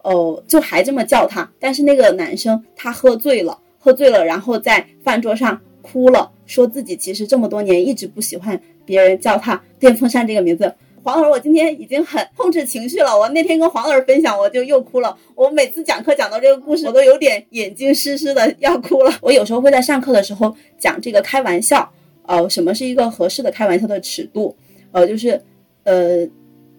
[0.03, 1.49] 哦，就还这么叫他。
[1.57, 10.75] 但是那个男生他喝醉了，喝醉了，然后在饭桌上哭了，说自己其实这么多年一直不喜欢别人叫他电风扇这个名字。
[11.01, 13.17] 黄老师，我今天已经很控制情绪了。
[13.17, 15.17] 我那天跟黄老师分享，我就又哭了。
[15.35, 19.13] 我每次讲课讲到这个故事，我都有点眼睛湿湿的要哭了。
[19.21, 21.89] 我有时候会在上课的时候讲这个开玩笑。
[22.27, 24.55] 呃，什么是一个合适的开玩笑的尺度？
[24.91, 25.41] 呃，就是，
[25.83, 26.27] 呃，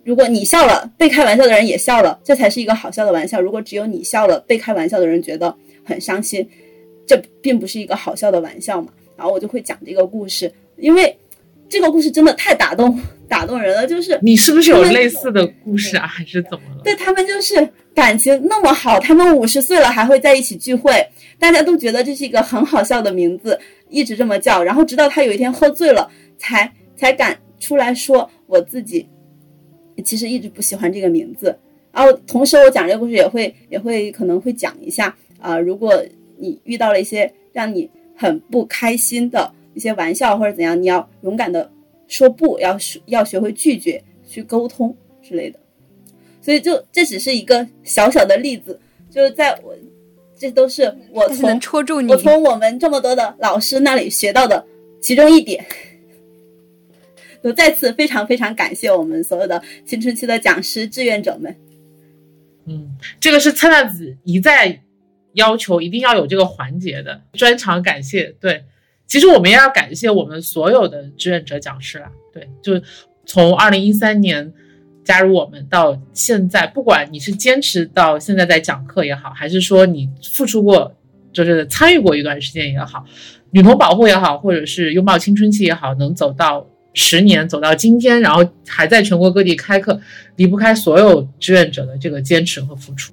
[0.05, 3.41] 如果你笑了，被开玩笑的人也笑了，这才是一个好笑的玩笑。
[3.41, 6.49] 如果只有你笑了，被开玩笑的人觉得很伤心，
[7.07, 8.89] 这并不是一个好笑的玩笑嘛。
[9.17, 11.17] 然后我就会讲这个故事，因为
[11.69, 13.87] 这个故事真的太打动打动人了。
[13.87, 16.07] 就是你是不是有类似的故事啊？
[16.07, 16.83] 还是怎么了？
[16.85, 20.93] 对他们就是感情那么好，他们五十岁了还会在一起聚会，
[21.39, 23.59] 大家都觉得这是一个很好笑的名字。
[23.89, 29.09] 一直这么叫，然后直到他有一天喝醉了，才才敢出来说我自己
[30.05, 31.57] 其实一直不喜欢这个名字。
[31.93, 36.05] 然后同时我讲这个故事也会也会可能会讲一下啊，如果
[36.37, 41.71] 你遇到了一些让你很不开心的一些玩笑或者怎样，你要勇敢的
[42.09, 42.77] 说不要
[43.07, 45.59] 要学会拒绝去沟通之类的。
[46.43, 48.79] 所以就这只是一个小小的例子，
[49.11, 49.75] 就是在我。
[50.39, 54.65] 这都是我从戳中你，我从我们这么多的老师那里学到的
[55.01, 55.65] 其中一点。
[57.43, 61.57] 我再次非常非常感谢我们所有的青春期的讲师志愿者们。
[62.67, 64.83] 嗯，这个是灿烂子一再
[65.35, 68.35] 要求一定要有这个环节的专场感谢。
[68.41, 68.65] 对，
[69.07, 72.11] 其实我们也要感谢我们所有的志愿者讲师啦。
[72.33, 72.81] 对，就
[73.25, 74.53] 从二零一三年。
[75.07, 80.93] 加入我们到现在，不管你是坚持到现在在讲课也好，还是说你付出过，
[81.33, 83.05] 就是参与过一段时间也好，
[83.53, 90.01] 女童保护也好，或者是拥抱青春期也好，能走到十年走到今天，然后还在全国各地开课，
[90.35, 93.13] 离不开所有志愿者的这个坚持和付出。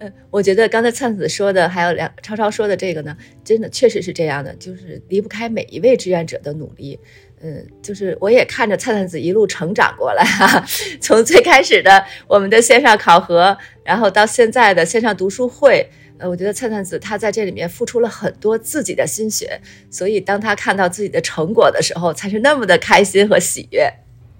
[0.00, 6.98] 嗯， 我觉得刚才灿子说的，还有梁超超说的这个呢，真的确实是这样的，就是离不开每一位志愿者的努力。
[7.40, 10.64] 嗯，就是我也看着灿灿子一路成长过来哈，
[11.00, 23.88] 从最开始的我们的线上考核，然后到现在的线上读书会，呃，我觉得灿灿子他在这里面付出了很多自己的心血，所以当他看到自己的成果的时候，才是那么的开心和喜悦。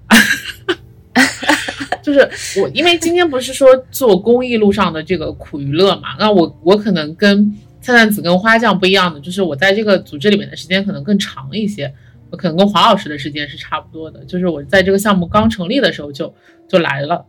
[2.03, 2.29] 就是
[2.61, 11.95] 我，因为今天不是说做公益路上的这个苦与乐嘛，那我我可能跟灿灿子跟花酱不一样的，就是我在这个组织里面的时间可能更长一些。
[12.37, 16.35] 可能跟黄老师的时间是差不多的，就是我在这个项目刚成立的时候就
[16.69, 17.25] 就来了。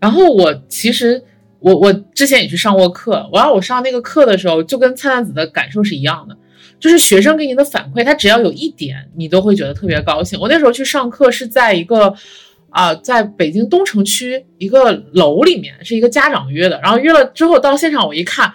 [0.00, 1.22] 然后我其实
[1.58, 6.36] 我我之前也去上过课，我让我上那个课的时候，就跟灿灿子的感受是一样的，
[6.78, 10.40] 就是学生给你的反馈，他只要有一点，你都会觉得特别高兴。
[10.40, 12.14] 我那时候去上课是在一个
[12.70, 18.50] 啊，在北京东城区一个楼里面，是一个家长约的，然后约了之后到现场我一看，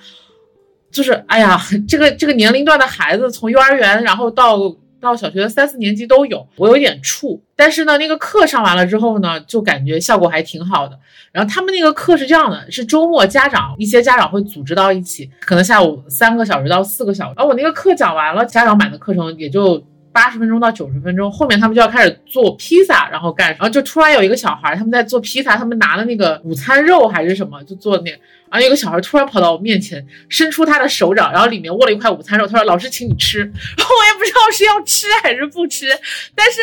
[0.89, 4.75] 就是哎呀，这个这个年龄段的孩子从幼儿园然后到。
[5.05, 7.39] 到小学的三四年级都有，我有点怵。
[7.55, 10.99] 但是呢，那个课上完了之后呢，就感觉效果还挺好的。
[11.31, 17.33] 然后他们那个课是这样的，是周末家长一些家长会组织到一起，可能下午三个小时到四个小时。
[17.37, 19.81] 而我那个课讲完了，家长买的课程也就
[20.15, 28.09] 八十分钟到九十分钟，后面他们就要开始做披萨，然后干，然后就突然有一个小孩他们在做披萨，他们拿的那个午餐肉还是什么，就做那。
[28.49, 32.47] 然后有个小孩突然跑到我面前，伸出他的手掌，然后里面握了一块午餐肉。
[32.47, 33.39] 他说：“老师，请你吃。
[33.77, 35.87] ”然后我也不知道是要吃还是不吃，
[36.33, 36.61] 但是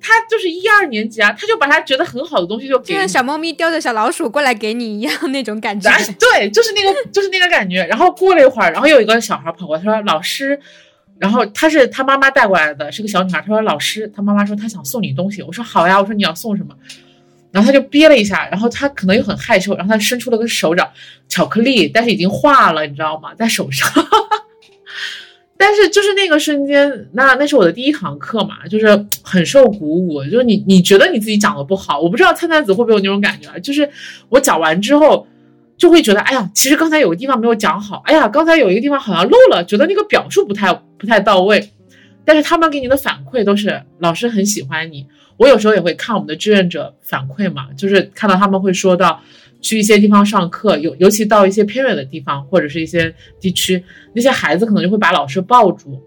[0.00, 5.90] 他就是一二年级啊，他就把他觉得很好的东西就给，就像小猫咪叼着小老鼠过来给你一样那种感觉。
[6.18, 7.84] 对，就是那个，就是那个感觉。
[7.84, 10.58] 然后过了一会儿，然后有一个小孩跑过来，他说：“老师。”
[11.18, 13.40] 然后她是他妈妈带过来的，是个小女孩。
[13.40, 16.74] 她说：“老师，她妈妈说她想送你东西。”我说：“好呀。”我说：“你要送什么？”
[17.52, 20.88] 然后她就憋了一下，然后她可能又很害羞，然后她伸出了个手掌，
[21.28, 23.34] 巧克力，但是已经化了，你知道吗？
[23.34, 23.88] 在手上。
[25.58, 30.22] 但是就是那个瞬间，那那是我的第一堂课嘛，就是很受鼓舞。
[30.24, 33.88] 就是你你觉得你自己讲的不好，我不知道灿灿子会不会有那种感觉，就是
[34.28, 35.26] 我讲完之后，
[35.76, 41.70] 就会觉得，哎呀，其实刚才有个地方没有讲好，哎呀，刚才有一个地方好像漏了，觉得那个表述不太不太到位。
[42.24, 45.06] 但是他们给你的反馈都是老师很喜欢你。
[45.36, 49.20] 我有时候也会看我们的志愿者反馈嘛，就是看到他们会说到
[49.60, 56.02] 去一些地方上课，尤尤其到一些偏远的地方或者是一些地区，那些孩子可能就会把老师抱住，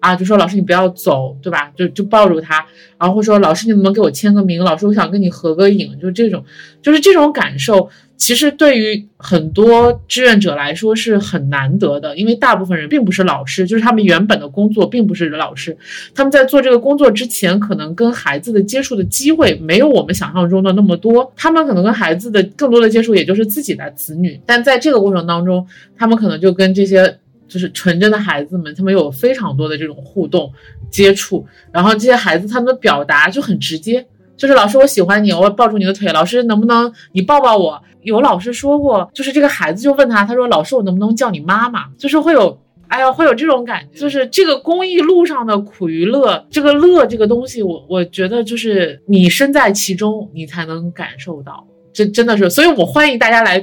[0.00, 1.72] 啊，就说老师你不要走，对吧？
[1.74, 2.66] 就就抱住他，
[2.98, 4.62] 然后会说老师你能不能给我签个名？
[4.62, 6.44] 老师我想跟你合个影，就这种，
[6.82, 7.88] 就是这种感受。
[8.24, 15.76] 其实对于很多志愿者来说是很难得的，因为大部分人并不是老师，就是他们原本的工作并不是老师，
[16.14, 30.50] 他们在做这个工作之前，可能跟孩子的接触的机会没有我们想象中的那么多，他们可能跟孩子的更多的接触也就是自己的子女，但在这个过程当中，他们可能就跟这些就是纯真的孩子们，他们有非常多的这种互动
[30.90, 34.06] 接触，然后这些孩子他们的表达就很直接。
[34.36, 36.12] 就是老师，我喜欢你，我抱住你的腿。
[36.12, 37.82] 老师，能不能你抱抱我？
[38.02, 43.98] 有老师说过，就是这个孩子就问他，他说：“老师，我能不能叫你妈妈？”就是会有，哎呀，会有这种感觉。
[43.98, 51.66] 就是这个公益路上的苦与乐，这个乐这个东西，我我觉得就是你身在其中，你才能感受到。
[51.94, 53.58] 这真的是，所以我欢迎大家来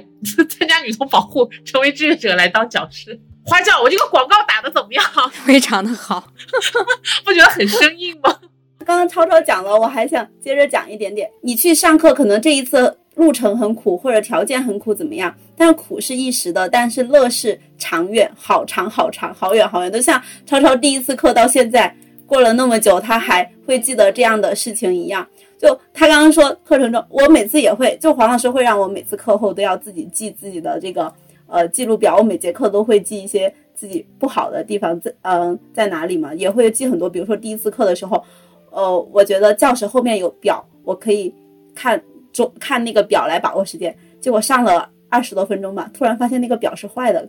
[0.49, 3.19] 参加女童保护，成为志愿者来当讲师。
[3.43, 5.03] 花轿，我这个广告打的怎么样？
[5.45, 6.31] 非常的好，
[7.25, 8.35] 不觉得很生硬吗？
[8.81, 11.29] 刚刚超超讲了，我还想接着讲一点点。
[11.41, 15.33] 你去上课，可能这一次路程很苦，或者条件很苦，怎么样？
[15.55, 19.91] 但苦是一时的，但是乐是长远，好长好长，好远好远。
[19.91, 21.93] 就像超超第一次课到现在
[22.25, 25.27] 过了那么久，他还会记得这样的事情一样。
[25.59, 31.13] 就他刚刚说课程中，我每次也会，就黄老师会让我每次课后都要自己记自己的这个
[31.47, 37.09] 呃记录表，我每节课都会记一些自己不好的地方在嗯在哪里嘛，也会记很多。
[37.09, 38.23] 比如说第一次课的时候。
[38.71, 41.33] 呃，我觉得教室后面有表，我可以
[41.75, 42.01] 看
[42.33, 43.95] 中看那个表来把握时间。
[44.19, 47.27] 结果上了二十多分钟吧，突然发现那个表是坏的，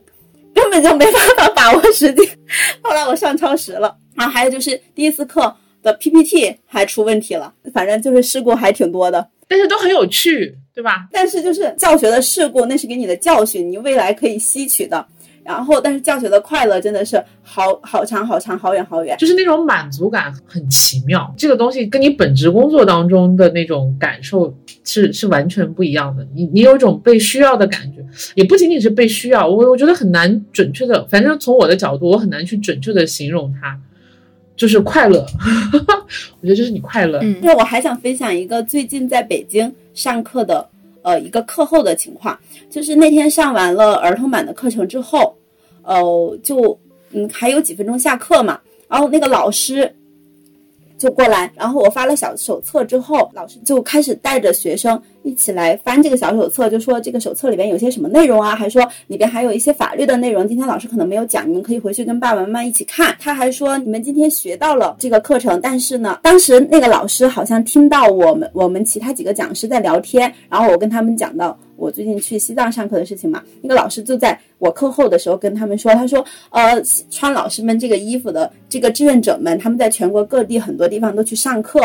[0.55, 2.27] 根本就没办法把握时间。
[2.83, 3.97] 后来我上超时了。
[4.15, 11.09] 然后还有就是第一次课的 PPT 还出问题了，反正就是事故还挺多的，但是都很有趣，对吧？
[11.11, 15.05] 但是就是教学的事故，那是给你的教训，你未来可以吸取的。
[15.45, 21.35] 然后，但是教学的快乐真的是好好长好长好远好远，就是那种满足感很奇妙。
[21.37, 26.27] 这个东西跟你本职工作当中的那种感受是是完全不一样的。
[26.35, 29.49] 你你有一种被需要的感觉，也不仅仅是被需要。
[29.49, 33.79] 我我觉得很难准确的，反正从我的角度，我很难去准确的形容它。
[34.55, 35.27] 就是快乐。
[36.41, 37.19] 我觉得就是你快乐。
[37.23, 40.69] 嗯，那我还想分享一个最近在北京上课的
[41.03, 42.39] 呃一个课后的情况，
[42.71, 45.37] 就是那天上完了儿童版的课程之后，
[45.83, 46.79] 呃，就
[47.11, 49.95] 嗯还有几分钟下课嘛，然后那个老师。
[50.99, 63.15] 就过来，然后我发了小手册之后，老师就开始带着学生一起来翻这个小手册，就说这个手册里边有些什么内容啊，还说里边还有一些法律的内容，今天老师可能没有讲，你们可以回去跟爸爸妈妈一起看。
[63.19, 81.81] 他还说你们今天学到了这个课程，但是呢，当时那个老师好像听到我们我们其他几个讲师在聊天，然后我跟他们讲到我最近去西藏上课的事情嘛，那个老师就在我课后的时候跟他们说，他说呃，穿老师们这个衣服的这个志愿者们，他们在全国各地很多地方都去上课，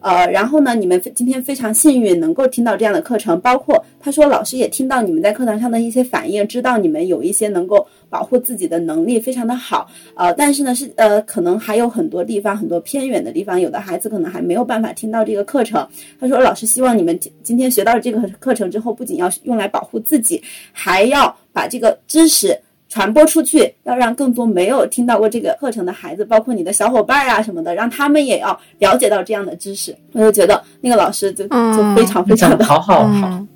[0.00, 15.86] 呃，然后呢，你们今天非常幸运能够听到这样的课程，包括他说老师也听到你们在课堂上的一些反应，知道你们有一些能够保护自己的能力非常的好，呃，但是呢是呃可能还有很多地方很多偏远的地方，有的孩子可能还没有办法听到这个课程。
[16.20, 20.40] 他说老师希望你们今天学到这个课程之后，不仅要用来保护自己，
[20.72, 22.58] 还要把这个知识。
[22.88, 29.94] 传播出去，要让更多没有听到过这个课程的孩子，包括你的小伙伴啊什么的，让他们也要了解到这样的知识。
[30.12, 33.28] 我就觉得那个老师就就非常非常的好好好。
[33.28, 33.48] 嗯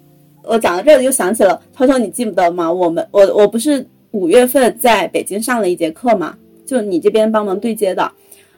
[0.44, 2.70] 我讲到这里就想起了涛涛，你记不得吗？
[2.70, 6.34] 我们我我不是五月份在北京上了一节课嘛，
[6.66, 8.10] 就你这边帮忙对接的。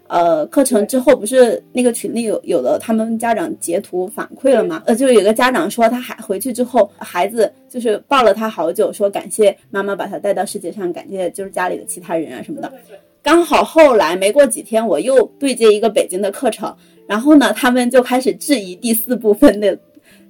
[0.07, 4.83] 呃，课程之后不是那个群里有有的他们家长截图反馈了嘛？
[4.87, 12.71] 呃，就有个家长说他还回去之后，孩子就是抱了他好久，说感谢妈妈把他带到世界上，感谢就是家里的其他人啊什么的。
[13.23, 16.77] 刚好后来没过几天，我又对接一个北京的课程，
[17.07, 19.77] 然后呢，他们就开始质疑第四部分的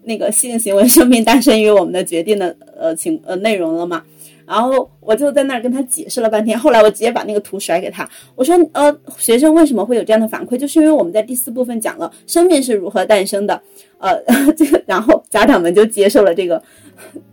[0.05, 4.05] 那个性行为生命诞生于我们的决定的呃情呃内容了嘛。
[4.47, 13.61] 然后我就在那儿跟他解释了半天，后来我直接把那个图甩给他，我说呃，学生为什么会有这样的反馈，就是因为我们在第四部分讲了生命是如何诞生的，
[13.99, 14.19] 呃，
[14.57, 16.63] 这个然后家长们就接受了这个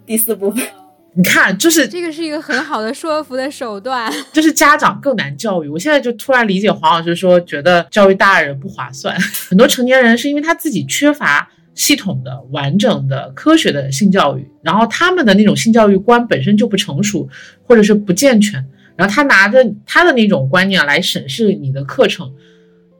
[0.05, 0.63] 第四部分。
[1.13, 4.09] 你看，就是这个是一个很好的说服的手段。
[4.31, 5.67] 就是家长更难教育。
[5.67, 9.13] 我现在就突然理解黄老师说，觉得教育大人不划算。
[9.49, 17.27] 很多成年人是因为他自己缺乏系统的、完整的、科学的性教育，然后他们的那种性教育观本身就不成熟，
[17.63, 18.65] 或者是不健全，
[18.95, 22.33] 然后他拿着他的那种观念来审视你的课程，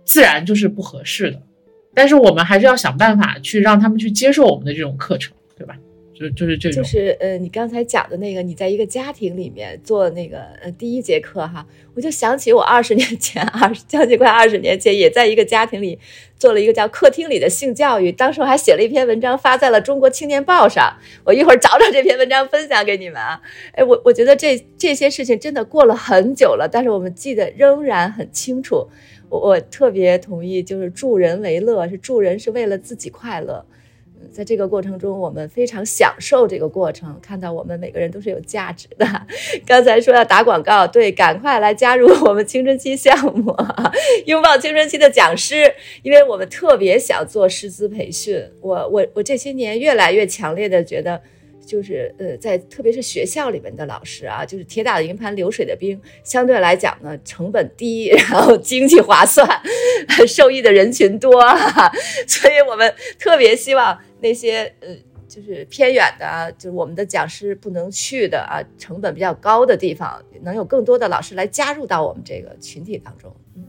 [0.05, 1.41] 自然就是不合适的。
[1.93, 5.33] 但是我们还是要想办法去让他们去接受我们的这种课程，
[6.21, 11.65] 就就是这，就是呃，你刚才讲的那个，你在一个家庭里面做那个呃第一节课哈，
[11.95, 15.97] 我就想起我二十年前，二十将近快二十年前，也在一个家庭里
[16.37, 23.41] 做了一个叫客厅里的性教育，当时我还写了一篇文章发在了中国青年报上，我一会儿找找这篇文章分享给你们啊。
[23.71, 28.87] 哎，我我觉得这这些事情真的过了很久了，但是我们记得仍然很清楚。
[29.29, 33.65] 我我特别同意，就是助人为乐，是助人是为了自己快乐。
[34.31, 39.05] 在这个过程中，我们非常享受这个过程，看到我们每个人都是有价值的。
[39.65, 43.55] 刚才说要打广告，对，赶快来加入我们青春期项目，
[44.25, 48.43] 拥抱青春期的讲师，因为我们特别想做师资培训。
[48.59, 51.21] 我我我这些年越来越强烈的觉得。
[51.63, 59.47] 就是呃，在特别是学校里面的老师啊，就是铁打的营盘流水的兵，相对来讲呢，成本低，然后经济划算，
[60.27, 61.31] 受益的人群多，
[62.27, 64.95] 所以我们特别希望那些呃，
[65.27, 73.35] 就是偏远的，就是我们的讲师不能去的啊，成本比较高的地方，能有更多的老师来加入到我们这个群体当中。
[73.55, 73.65] 嗯，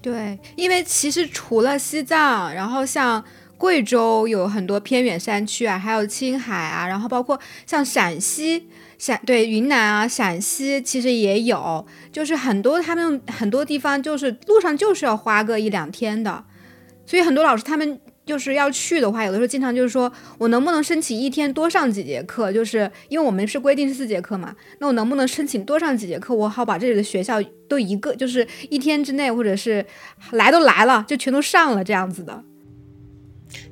[0.00, 3.24] 对，因为其实除了西藏，然后像。
[3.58, 8.66] 贵州有很多偏远山区啊，还有青海啊，然后包括像陕西、
[8.98, 16.44] 陕对云南啊、陕西，其实也有，就是很多他们很多地方就是路上就是要花个一两天的，
[17.06, 29.84] 所以很多老师他们就是要去的话，有的时候经常就是说我能不能申请一天多上几节课，就是因为我们是规定是四节课嘛，那我能不能申请多上几节课，我好把这里的学校都一个就是一天之内或者是
[30.30, 32.42] 来都来了就全都上了这样子的。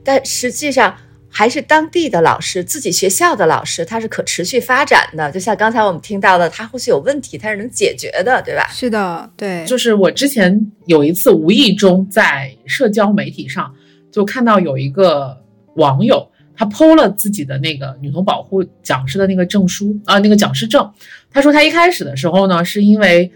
[0.02, 0.96] 但实际上，
[1.32, 5.30] 还是当地的老师，自己学校的老师，他是可持续发展的。
[5.30, 8.66] 就像刚才我们听到的，他或许有问题，他是能解决的，对吧？
[8.72, 9.64] 是的，对。
[9.64, 13.72] 就是我之前有一次无意中在社交媒体上
[14.10, 15.36] 就看到有一个
[15.76, 20.90] 网友，他 PO 了自己的那个女童保护讲师的那个证书啊，那个讲师证。
[21.30, 23.30] 他说他一开始的时候呢，是因为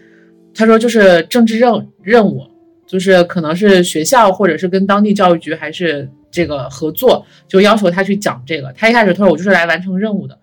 [0.54, 2.46] 他说就是政治任任务，
[2.86, 6.10] 就是可能是学校或者是跟当地教育局还是。
[6.34, 8.72] 这个合作就要求他去讲这个。
[8.76, 10.36] 他一开始他说我就是来完成任务的。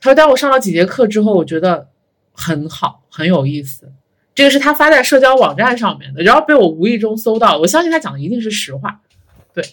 [0.00, 1.88] 他说，当我上了几节课之后，我觉得
[2.32, 3.92] 很好，很有意思。
[4.34, 8.98] 这个是他发在社交网站上面的，然后被我无意中搜到，我相信他讲的一定是实话。
[9.56, 9.64] 对，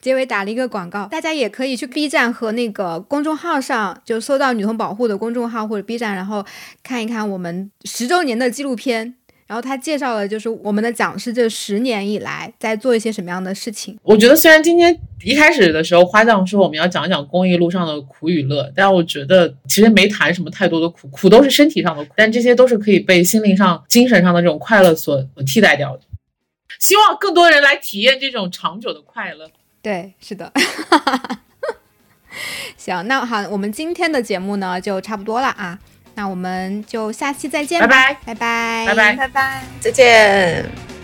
[0.00, 6.46] 结尾打了一个广告，大家也可以去 B 站和那个公众号上就搜到女童保护的公众号或者 B 站，然后
[6.84, 9.16] 看一看我们十周年的纪录片。
[9.48, 13.96] 然后他介绍了，就是我们的讲师这十年以来在做一些什么样的事情。
[14.02, 26.02] 我觉得虽然今天一开始的时候花匠说我们要讲一讲公益路上的苦与乐，但我觉得其实没谈什么太多的苦，苦都是身体上的苦，但这些都是可以被心灵上、精神上的这种快乐所替代掉的。
[26.78, 29.50] 希望更多人来体验这种长久的快乐。
[29.82, 30.52] 对，是的。
[32.76, 35.78] 行，那好，我们今天的节目呢就差不多了啊。
[36.14, 40.95] 那我们就下期再见，拜拜，拜拜，拜拜，拜拜，再见。